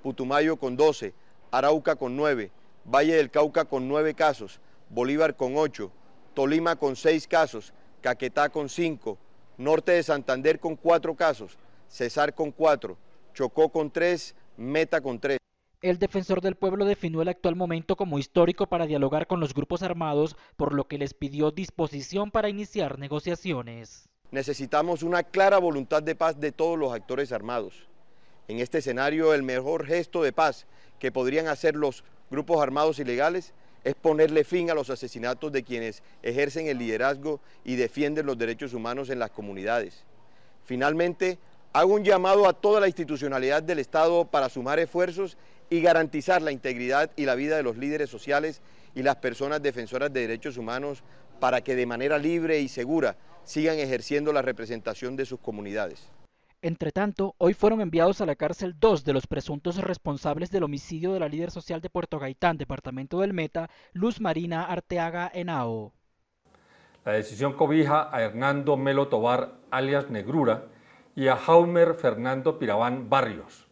Putumayo 0.02 0.56
con 0.56 0.76
12, 0.76 1.14
Arauca 1.52 1.94
con 1.94 2.16
9, 2.16 2.50
Valle 2.84 3.14
del 3.14 3.30
Cauca 3.30 3.64
con 3.64 3.86
9 3.86 4.14
casos, 4.14 4.60
Bolívar 4.90 5.36
con 5.36 5.56
8, 5.56 5.90
Tolima 6.34 6.76
con 6.76 6.96
seis 6.96 7.28
casos, 7.28 7.72
Caquetá 8.00 8.48
con 8.48 8.68
cinco, 8.68 9.18
Norte 9.56 9.92
de 9.92 10.02
Santander 10.02 10.58
con 10.58 10.74
cuatro 10.74 11.14
casos, 11.14 11.56
Cesar 11.88 12.34
con 12.34 12.50
cuatro, 12.50 12.98
Chocó 13.32 13.68
con 13.68 13.90
tres, 13.90 14.34
Meta 14.56 15.00
con 15.00 15.20
tres. 15.20 15.38
El 15.80 15.98
defensor 15.98 16.40
del 16.40 16.56
pueblo 16.56 16.86
definió 16.86 17.22
el 17.22 17.28
actual 17.28 17.56
momento 17.56 17.94
como 17.94 18.18
histórico 18.18 18.66
para 18.66 18.86
dialogar 18.86 19.26
con 19.26 19.38
los 19.38 19.54
grupos 19.54 19.82
armados, 19.82 20.36
por 20.56 20.74
lo 20.74 20.88
que 20.88 20.98
les 20.98 21.14
pidió 21.14 21.50
disposición 21.50 22.30
para 22.30 22.48
iniciar 22.48 22.98
negociaciones. 22.98 24.08
Necesitamos 24.30 25.02
una 25.02 25.22
clara 25.22 25.58
voluntad 25.58 26.02
de 26.02 26.16
paz 26.16 26.40
de 26.40 26.52
todos 26.52 26.78
los 26.78 26.92
actores 26.92 27.32
armados. 27.32 27.86
En 28.48 28.58
este 28.58 28.78
escenario, 28.78 29.34
el 29.34 29.42
mejor 29.42 29.86
gesto 29.86 30.22
de 30.22 30.32
paz 30.32 30.66
que 30.98 31.12
podrían 31.12 31.46
hacer 31.46 31.76
los 31.76 32.02
grupos 32.30 32.60
armados 32.60 32.98
ilegales 32.98 33.52
es 33.84 33.94
ponerle 33.94 34.44
fin 34.44 34.70
a 34.70 34.74
los 34.74 34.90
asesinatos 34.90 35.52
de 35.52 35.62
quienes 35.62 36.02
ejercen 36.22 36.66
el 36.66 36.78
liderazgo 36.78 37.40
y 37.64 37.76
defienden 37.76 38.26
los 38.26 38.38
derechos 38.38 38.72
humanos 38.72 39.10
en 39.10 39.18
las 39.18 39.30
comunidades. 39.30 40.04
Finalmente, 40.64 41.38
hago 41.74 41.94
un 41.94 42.04
llamado 42.04 42.48
a 42.48 42.54
toda 42.54 42.80
la 42.80 42.86
institucionalidad 42.86 43.62
del 43.62 43.78
Estado 43.78 44.24
para 44.24 44.48
sumar 44.48 44.78
esfuerzos 44.78 45.36
y 45.68 45.80
garantizar 45.80 46.40
la 46.40 46.52
integridad 46.52 47.10
y 47.16 47.26
la 47.26 47.34
vida 47.34 47.56
de 47.56 47.62
los 47.62 47.76
líderes 47.76 48.08
sociales 48.08 48.62
y 48.94 49.02
las 49.02 49.16
personas 49.16 49.62
defensoras 49.62 50.12
de 50.12 50.20
derechos 50.20 50.56
humanos 50.56 51.02
para 51.40 51.60
que 51.62 51.76
de 51.76 51.86
manera 51.86 52.16
libre 52.16 52.60
y 52.60 52.68
segura 52.68 53.16
sigan 53.44 53.78
ejerciendo 53.78 54.32
la 54.32 54.40
representación 54.40 55.16
de 55.16 55.26
sus 55.26 55.40
comunidades. 55.40 56.08
Entre 56.64 56.92
tanto, 56.92 57.34
hoy 57.36 57.52
fueron 57.52 57.82
enviados 57.82 58.22
a 58.22 58.24
la 58.24 58.36
cárcel 58.36 58.74
dos 58.80 59.04
de 59.04 59.12
los 59.12 59.26
presuntos 59.26 59.76
responsables 59.76 60.50
del 60.50 60.62
homicidio 60.62 61.12
de 61.12 61.20
la 61.20 61.28
líder 61.28 61.50
social 61.50 61.82
de 61.82 61.90
Puerto 61.90 62.18
Gaitán, 62.18 62.56
departamento 62.56 63.20
del 63.20 63.34
Meta, 63.34 63.68
Luz 63.92 64.18
Marina 64.18 64.64
Arteaga 64.64 65.30
Henao. 65.34 65.92
La 67.04 67.12
decisión 67.12 67.52
cobija 67.52 68.08
a 68.10 68.22
Hernando 68.22 68.78
Melo 68.78 69.08
Tobar, 69.08 69.58
alias 69.70 70.08
Negrura, 70.08 70.64
y 71.14 71.28
a 71.28 71.36
Jaumer 71.36 71.96
Fernando 71.96 72.58
Piraván 72.58 73.10
Barrios. 73.10 73.66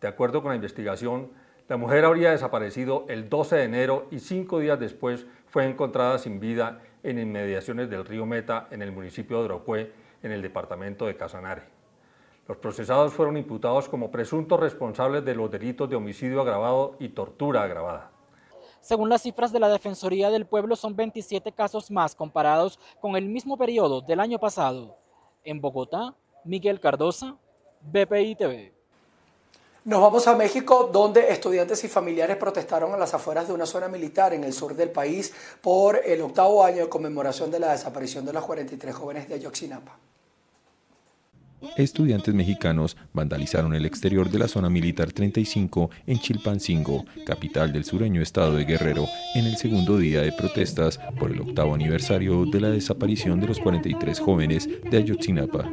De 0.00 0.06
acuerdo 0.06 0.40
con 0.40 0.50
la 0.50 0.56
investigación, 0.56 1.32
la 1.66 1.76
mujer 1.76 2.04
habría 2.04 2.30
desaparecido 2.30 3.04
el 3.08 3.28
12 3.28 3.56
de 3.56 3.64
enero 3.64 4.06
y 4.12 4.20
cinco 4.20 4.60
días 4.60 4.78
después 4.78 5.26
fue 5.48 5.68
encontrada 5.68 6.18
sin 6.18 6.38
vida 6.38 6.82
en 7.02 7.18
inmediaciones 7.18 7.90
del 7.90 8.04
río 8.04 8.26
Meta 8.26 8.68
en 8.70 8.80
el 8.82 8.92
municipio 8.92 9.38
de 9.38 9.46
Orocué, 9.46 9.92
en 10.22 10.30
el 10.30 10.40
departamento 10.40 11.04
de 11.04 11.16
Casanare. 11.16 11.77
Los 12.48 12.56
procesados 12.56 13.12
fueron 13.12 13.36
imputados 13.36 13.90
como 13.90 14.10
presuntos 14.10 14.58
responsables 14.58 15.22
de 15.22 15.34
los 15.34 15.50
delitos 15.50 15.88
de 15.90 15.96
homicidio 15.96 16.40
agravado 16.40 16.96
y 16.98 17.10
tortura 17.10 17.62
agravada. 17.62 18.10
Según 18.80 19.10
las 19.10 19.20
cifras 19.20 19.52
de 19.52 19.60
la 19.60 19.68
Defensoría 19.68 20.30
del 20.30 20.46
Pueblo, 20.46 20.74
son 20.74 20.96
27 20.96 21.52
casos 21.52 21.90
más 21.90 22.14
comparados 22.14 22.80
con 23.02 23.16
el 23.16 23.26
mismo 23.26 23.58
periodo 23.58 24.00
del 24.00 24.18
año 24.18 24.38
pasado. 24.38 24.96
En 25.44 25.60
Bogotá, 25.60 26.14
Miguel 26.44 26.80
Cardosa, 26.80 27.36
BPI 27.82 28.34
TV. 28.36 28.72
Nos 29.84 30.00
vamos 30.00 30.26
a 30.26 30.34
México, 30.34 30.88
donde 30.90 31.30
estudiantes 31.30 31.84
y 31.84 31.88
familiares 31.88 32.38
protestaron 32.38 32.94
a 32.94 32.96
las 32.96 33.12
afueras 33.12 33.46
de 33.46 33.52
una 33.52 33.66
zona 33.66 33.88
militar 33.88 34.32
en 34.32 34.44
el 34.44 34.54
sur 34.54 34.74
del 34.74 34.90
país 34.90 35.34
por 35.60 36.00
el 36.02 36.22
octavo 36.22 36.64
año 36.64 36.84
de 36.84 36.88
conmemoración 36.88 37.50
de 37.50 37.60
la 37.60 37.72
desaparición 37.72 38.24
de 38.24 38.32
los 38.32 38.44
43 38.44 38.94
jóvenes 38.94 39.28
de 39.28 39.34
Ayotzinapa. 39.34 39.98
Estudiantes 41.76 42.34
mexicanos 42.34 42.96
vandalizaron 43.12 43.74
el 43.74 43.86
exterior 43.86 44.30
de 44.30 44.38
la 44.38 44.48
zona 44.48 44.70
militar 44.70 45.12
35 45.12 45.90
en 46.06 46.18
Chilpancingo, 46.18 47.04
capital 47.26 47.72
del 47.72 47.84
sureño 47.84 48.22
estado 48.22 48.54
de 48.54 48.64
Guerrero, 48.64 49.06
en 49.34 49.46
el 49.46 49.56
segundo 49.56 49.98
día 49.98 50.22
de 50.22 50.32
protestas 50.32 50.98
por 51.18 51.30
el 51.30 51.40
octavo 51.40 51.74
aniversario 51.74 52.46
de 52.46 52.60
la 52.60 52.70
desaparición 52.70 53.40
de 53.40 53.48
los 53.48 53.58
43 53.58 54.20
jóvenes 54.20 54.68
de 54.90 54.96
Ayotzinapa. 54.96 55.70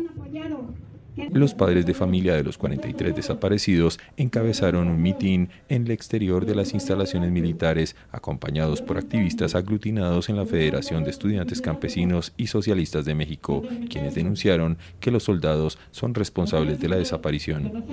Los 1.32 1.54
padres 1.54 1.86
de 1.86 1.94
familia 1.94 2.36
de 2.36 2.44
los 2.44 2.58
43 2.58 3.16
desaparecidos 3.16 4.00
encabezaron 4.18 4.90
un 4.90 5.02
mitin 5.02 5.50
en 5.70 5.86
el 5.86 5.92
exterior 5.92 6.46
de 6.46 6.56
las 6.56 6.74
instalaciones 6.74 7.32
militares, 7.32 7.96
acompañados 8.12 8.82
por 8.82 8.98
activistas 8.98 9.56
aglutinados 9.56 10.30
en 10.30 10.36
la 10.36 10.46
Federación 10.46 11.04
de 11.04 11.12
Estudiantes 11.12 11.62
Campesinos 11.62 12.34
y 12.36 12.48
Socialistas 12.48 13.06
de 13.06 13.16
México, 13.16 13.64
quienes 13.90 14.16
denunciaron 14.16 14.78
que 15.00 15.12
los 15.12 15.24
soldados 15.24 15.78
son 15.92 16.14
responsables 16.14 16.80
de 16.80 16.90
la 16.90 16.98
desaparición. 16.98 17.86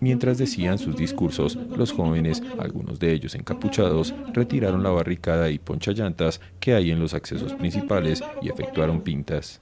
Mientras 0.00 0.36
decían 0.36 0.78
sus 0.78 0.96
discursos, 0.96 1.56
los 1.76 1.92
jóvenes, 1.92 2.42
algunos 2.58 2.98
de 2.98 3.12
ellos 3.12 3.34
encapuchados, 3.34 4.14
retiraron 4.32 4.82
la 4.82 4.90
barricada 4.90 5.50
y 5.50 5.58
ponchallantas 5.58 6.40
que 6.58 6.74
hay 6.74 6.90
en 6.90 6.98
los 6.98 7.14
accesos 7.14 7.54
principales 7.54 8.22
y 8.40 8.48
efectuaron 8.48 9.02
pintas. 9.02 9.60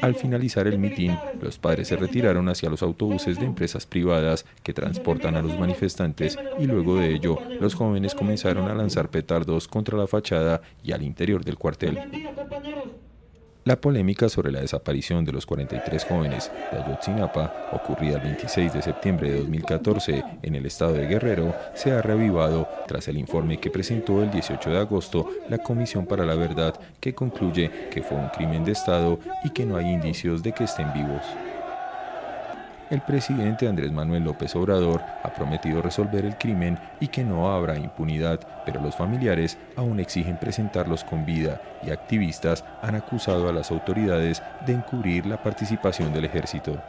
Al 0.00 0.14
finalizar 0.14 0.66
el 0.66 0.78
mitin, 0.78 1.16
los 1.40 1.58
padres 1.58 1.88
se 1.88 1.96
retiraron 1.96 2.48
hacia 2.48 2.70
los 2.70 2.82
autobuses 2.82 3.38
de 3.38 3.46
empresas 3.46 3.86
privadas 3.86 4.44
que 4.62 4.72
transportan 4.72 5.36
a 5.36 5.42
los 5.42 5.58
manifestantes 5.58 6.38
y 6.58 6.66
luego 6.66 6.96
de 6.96 7.14
ello 7.14 7.38
los 7.60 7.74
jóvenes 7.74 8.14
comenzaron 8.14 8.68
a 8.68 8.74
lanzar 8.74 9.08
petardos 9.08 9.68
contra 9.68 9.96
la 9.96 10.06
fachada 10.06 10.62
y 10.82 10.92
al 10.92 11.02
interior 11.02 11.44
del 11.44 11.56
cuartel. 11.56 11.98
La 13.70 13.80
polémica 13.80 14.28
sobre 14.28 14.50
la 14.50 14.58
desaparición 14.58 15.24
de 15.24 15.30
los 15.30 15.46
43 15.46 16.04
jóvenes 16.04 16.50
de 16.72 16.78
Ayotzinapa, 16.78 17.68
ocurrida 17.70 18.16
el 18.16 18.22
26 18.22 18.72
de 18.72 18.82
septiembre 18.82 19.30
de 19.30 19.38
2014 19.38 20.24
en 20.42 20.56
el 20.56 20.66
estado 20.66 20.94
de 20.94 21.06
Guerrero, 21.06 21.54
se 21.76 21.92
ha 21.92 22.02
reavivado 22.02 22.66
tras 22.88 23.06
el 23.06 23.16
informe 23.16 23.60
que 23.60 23.70
presentó 23.70 24.24
el 24.24 24.32
18 24.32 24.70
de 24.70 24.78
agosto 24.78 25.28
la 25.48 25.58
Comisión 25.58 26.04
para 26.04 26.26
la 26.26 26.34
Verdad, 26.34 26.74
que 26.98 27.14
concluye 27.14 27.70
que 27.92 28.02
fue 28.02 28.16
un 28.16 28.30
crimen 28.30 28.64
de 28.64 28.72
Estado 28.72 29.20
y 29.44 29.50
que 29.50 29.64
no 29.64 29.76
hay 29.76 29.86
indicios 29.86 30.42
de 30.42 30.50
que 30.50 30.64
estén 30.64 30.92
vivos 30.92 31.22
el 32.90 33.02
presidente 33.02 33.68
Andrés 33.68 33.92
Manuel 33.92 34.24
López 34.24 34.54
Obrador 34.56 35.00
ha 35.22 35.32
prometido 35.32 35.80
resolver 35.80 36.24
el 36.24 36.36
crimen 36.36 36.78
y 36.98 37.08
que 37.08 37.22
no 37.22 37.52
habrá 37.52 37.78
impunidad, 37.78 38.40
pero 38.66 38.80
los 38.80 38.96
familiares 38.96 39.56
aún 39.76 40.00
exigen 40.00 40.38
presentarlos 40.38 41.04
con 41.04 41.24
vida 41.24 41.80
y 41.84 41.90
activistas 41.90 42.64
han 42.82 42.96
acusado 42.96 43.48
a 43.48 43.52
las 43.52 43.70
autoridades 43.70 44.42
de 44.66 44.72
encubrir 44.72 45.26
la 45.26 45.42
participación 45.42 46.12
del 46.12 46.24
ejército. 46.24 46.80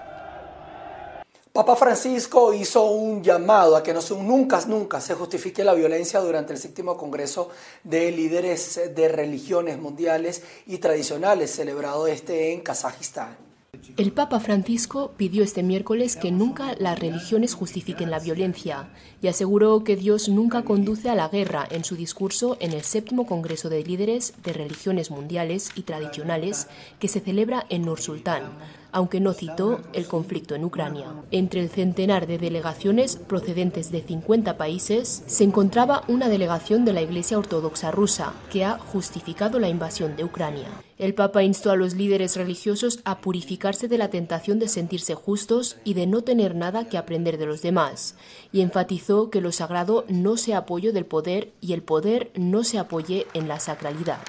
Papa 1.53 1.75
Francisco 1.75 2.53
hizo 2.53 2.85
un 2.85 3.21
llamado 3.21 3.75
a 3.75 3.83
que 3.83 3.93
no 3.93 3.99
nunca, 4.21 4.61
nunca 4.67 5.01
se 5.01 5.15
justifique 5.15 5.65
la 5.65 5.73
violencia 5.73 6.21
durante 6.21 6.53
el 6.53 6.59
séptimo 6.59 6.95
Congreso 6.95 7.49
de 7.83 8.09
Líderes 8.09 8.79
de 8.95 9.09
Religiones 9.09 9.77
Mundiales 9.77 10.43
y 10.65 10.77
Tradicionales 10.77 11.51
celebrado 11.51 12.07
este 12.07 12.53
en 12.53 12.61
Kazajistán. 12.61 13.50
El 13.97 14.13
Papa 14.13 14.39
Francisco 14.39 15.13
pidió 15.17 15.43
este 15.43 15.63
miércoles 15.63 16.15
que 16.15 16.31
nunca 16.31 16.75
las 16.79 16.99
religiones 16.99 17.53
justifiquen 17.53 18.09
la 18.09 18.19
violencia 18.19 18.89
y 19.21 19.27
aseguró 19.27 19.83
que 19.83 19.95
Dios 19.95 20.29
nunca 20.29 20.63
conduce 20.63 21.09
a 21.09 21.15
la 21.15 21.27
guerra 21.27 21.67
en 21.69 21.83
su 21.83 21.95
discurso 21.95 22.57
en 22.59 22.73
el 22.73 22.83
séptimo 22.83 23.25
Congreso 23.25 23.69
de 23.69 23.83
Líderes 23.83 24.33
de 24.43 24.53
Religiones 24.53 25.11
Mundiales 25.11 25.71
y 25.75 25.81
Tradicionales 25.81 26.67
que 26.99 27.07
se 27.07 27.19
celebra 27.19 27.65
en 27.69 27.83
Nur 27.83 27.99
Sultán, 27.99 28.43
aunque 28.91 29.19
no 29.19 29.33
citó 29.33 29.79
el 29.93 30.05
conflicto 30.05 30.55
en 30.55 30.65
Ucrania. 30.65 31.07
Entre 31.31 31.61
el 31.61 31.69
centenar 31.69 32.27
de 32.27 32.37
delegaciones 32.37 33.15
procedentes 33.15 33.91
de 33.91 34.01
50 34.01 34.57
países 34.57 35.23
se 35.25 35.43
encontraba 35.43 36.03
una 36.07 36.29
delegación 36.29 36.85
de 36.85 36.93
la 36.93 37.01
Iglesia 37.01 37.37
Ortodoxa 37.37 37.91
rusa 37.91 38.33
que 38.51 38.65
ha 38.65 38.77
justificado 38.77 39.59
la 39.59 39.69
invasión 39.69 40.15
de 40.15 40.23
Ucrania. 40.23 40.67
El 40.97 41.15
Papa 41.15 41.41
instó 41.41 41.71
a 41.71 41.75
los 41.75 41.95
líderes 41.95 42.35
religiosos 42.35 42.99
a 43.05 43.21
purificarse 43.21 43.87
de 43.87 43.97
la 43.97 44.09
tentación 44.09 44.59
de 44.59 44.67
sentirse 44.67 45.15
justos 45.15 45.77
y 45.83 45.95
de 45.95 46.05
no 46.05 46.21
tener 46.21 46.53
nada 46.53 46.89
que 46.89 46.97
aprender 46.97 47.39
de 47.39 47.47
los 47.47 47.63
demás, 47.63 48.15
y 48.51 48.61
enfatizó 48.61 49.31
que 49.31 49.41
lo 49.41 49.51
sagrado 49.51 50.05
no 50.09 50.37
se 50.37 50.53
apoyo 50.53 50.93
del 50.93 51.05
poder 51.05 51.53
y 51.59 51.73
el 51.73 51.81
poder 51.81 52.31
no 52.35 52.63
se 52.63 52.77
apoye 52.77 53.25
en 53.33 53.47
la 53.47 53.59
sacralidad 53.59 54.19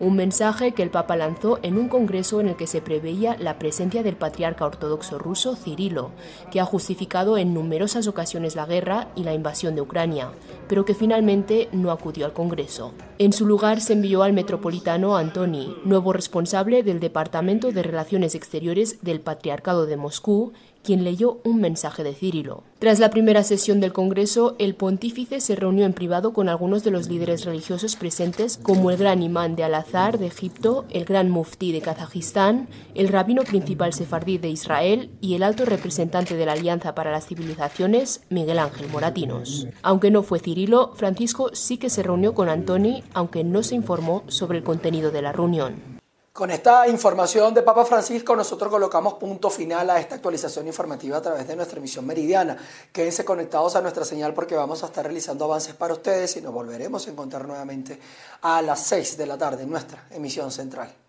un 0.00 0.16
mensaje 0.16 0.72
que 0.72 0.82
el 0.82 0.90
Papa 0.90 1.16
lanzó 1.16 1.58
en 1.62 1.78
un 1.78 1.88
congreso 1.88 2.40
en 2.40 2.48
el 2.48 2.56
que 2.56 2.66
se 2.66 2.80
preveía 2.80 3.36
la 3.38 3.58
presencia 3.58 4.02
del 4.02 4.16
patriarca 4.16 4.66
ortodoxo 4.66 5.18
ruso 5.18 5.56
Cirilo, 5.56 6.10
que 6.50 6.60
ha 6.60 6.64
justificado 6.64 7.38
en 7.38 7.54
numerosas 7.54 8.06
ocasiones 8.06 8.56
la 8.56 8.66
guerra 8.66 9.08
y 9.14 9.24
la 9.24 9.34
invasión 9.34 9.74
de 9.74 9.82
Ucrania, 9.82 10.30
pero 10.68 10.84
que 10.84 10.94
finalmente 10.94 11.68
no 11.72 11.90
acudió 11.90 12.26
al 12.26 12.32
congreso. 12.32 12.92
En 13.18 13.32
su 13.32 13.46
lugar 13.46 13.80
se 13.80 13.92
envió 13.92 14.22
al 14.22 14.32
metropolitano 14.32 15.16
Antoni, 15.16 15.76
nuevo 15.84 16.12
responsable 16.12 16.82
del 16.82 17.00
Departamento 17.00 17.72
de 17.72 17.82
Relaciones 17.82 18.34
Exteriores 18.34 18.98
del 19.02 19.20
Patriarcado 19.20 19.86
de 19.86 19.96
Moscú, 19.96 20.52
quien 20.84 21.02
leyó 21.02 21.40
un 21.42 21.60
mensaje 21.60 22.04
de 22.04 22.14
Cirilo. 22.14 22.62
Tras 22.78 22.98
la 22.98 23.10
primera 23.10 23.42
sesión 23.42 23.80
del 23.80 23.92
Congreso, 23.92 24.54
el 24.58 24.74
pontífice 24.74 25.40
se 25.40 25.56
reunió 25.56 25.86
en 25.86 25.94
privado 25.94 26.32
con 26.32 26.48
algunos 26.48 26.84
de 26.84 26.90
los 26.90 27.08
líderes 27.08 27.44
religiosos 27.44 27.96
presentes, 27.96 28.58
como 28.62 28.90
el 28.90 28.98
gran 28.98 29.22
imán 29.22 29.56
de 29.56 29.64
Al-Azhar 29.64 30.18
de 30.18 30.26
Egipto, 30.26 30.84
el 30.90 31.04
gran 31.04 31.30
muftí 31.30 31.72
de 31.72 31.80
Kazajistán, 31.80 32.68
el 32.94 33.08
rabino 33.08 33.42
principal 33.42 33.92
sefardí 33.92 34.38
de 34.38 34.50
Israel 34.50 35.10
y 35.20 35.34
el 35.34 35.42
alto 35.42 35.64
representante 35.64 36.36
de 36.36 36.46
la 36.46 36.52
Alianza 36.52 36.94
para 36.94 37.10
las 37.10 37.26
Civilizaciones, 37.26 38.22
Miguel 38.28 38.58
Ángel 38.58 38.88
Moratinos. 38.88 39.66
Aunque 39.82 40.10
no 40.10 40.22
fue 40.22 40.38
Cirilo, 40.38 40.92
Francisco 40.94 41.50
sí 41.54 41.78
que 41.78 41.90
se 41.90 42.02
reunió 42.02 42.34
con 42.34 42.50
Antoni, 42.50 43.02
aunque 43.14 43.44
no 43.44 43.62
se 43.62 43.74
informó 43.74 44.24
sobre 44.28 44.58
el 44.58 44.64
contenido 44.64 45.10
de 45.10 45.22
la 45.22 45.32
reunión. 45.32 45.93
Con 46.34 46.50
esta 46.50 46.88
información 46.88 47.54
de 47.54 47.62
Papa 47.62 47.84
Francisco, 47.84 48.34
nosotros 48.34 48.68
colocamos 48.68 49.14
punto 49.14 49.50
final 49.50 49.88
a 49.88 50.00
esta 50.00 50.16
actualización 50.16 50.66
informativa 50.66 51.18
a 51.18 51.22
través 51.22 51.46
de 51.46 51.54
nuestra 51.54 51.78
emisión 51.78 52.04
meridiana. 52.04 52.56
Quédense 52.92 53.24
conectados 53.24 53.76
a 53.76 53.80
nuestra 53.80 54.04
señal 54.04 54.34
porque 54.34 54.56
vamos 54.56 54.82
a 54.82 54.86
estar 54.86 55.04
realizando 55.04 55.44
avances 55.44 55.76
para 55.76 55.94
ustedes 55.94 56.36
y 56.36 56.40
nos 56.40 56.52
volveremos 56.52 57.06
a 57.06 57.10
encontrar 57.12 57.46
nuevamente 57.46 58.00
a 58.42 58.60
las 58.62 58.80
6 58.80 59.16
de 59.16 59.26
la 59.26 59.38
tarde 59.38 59.62
en 59.62 59.70
nuestra 59.70 60.08
emisión 60.10 60.50
central. 60.50 61.03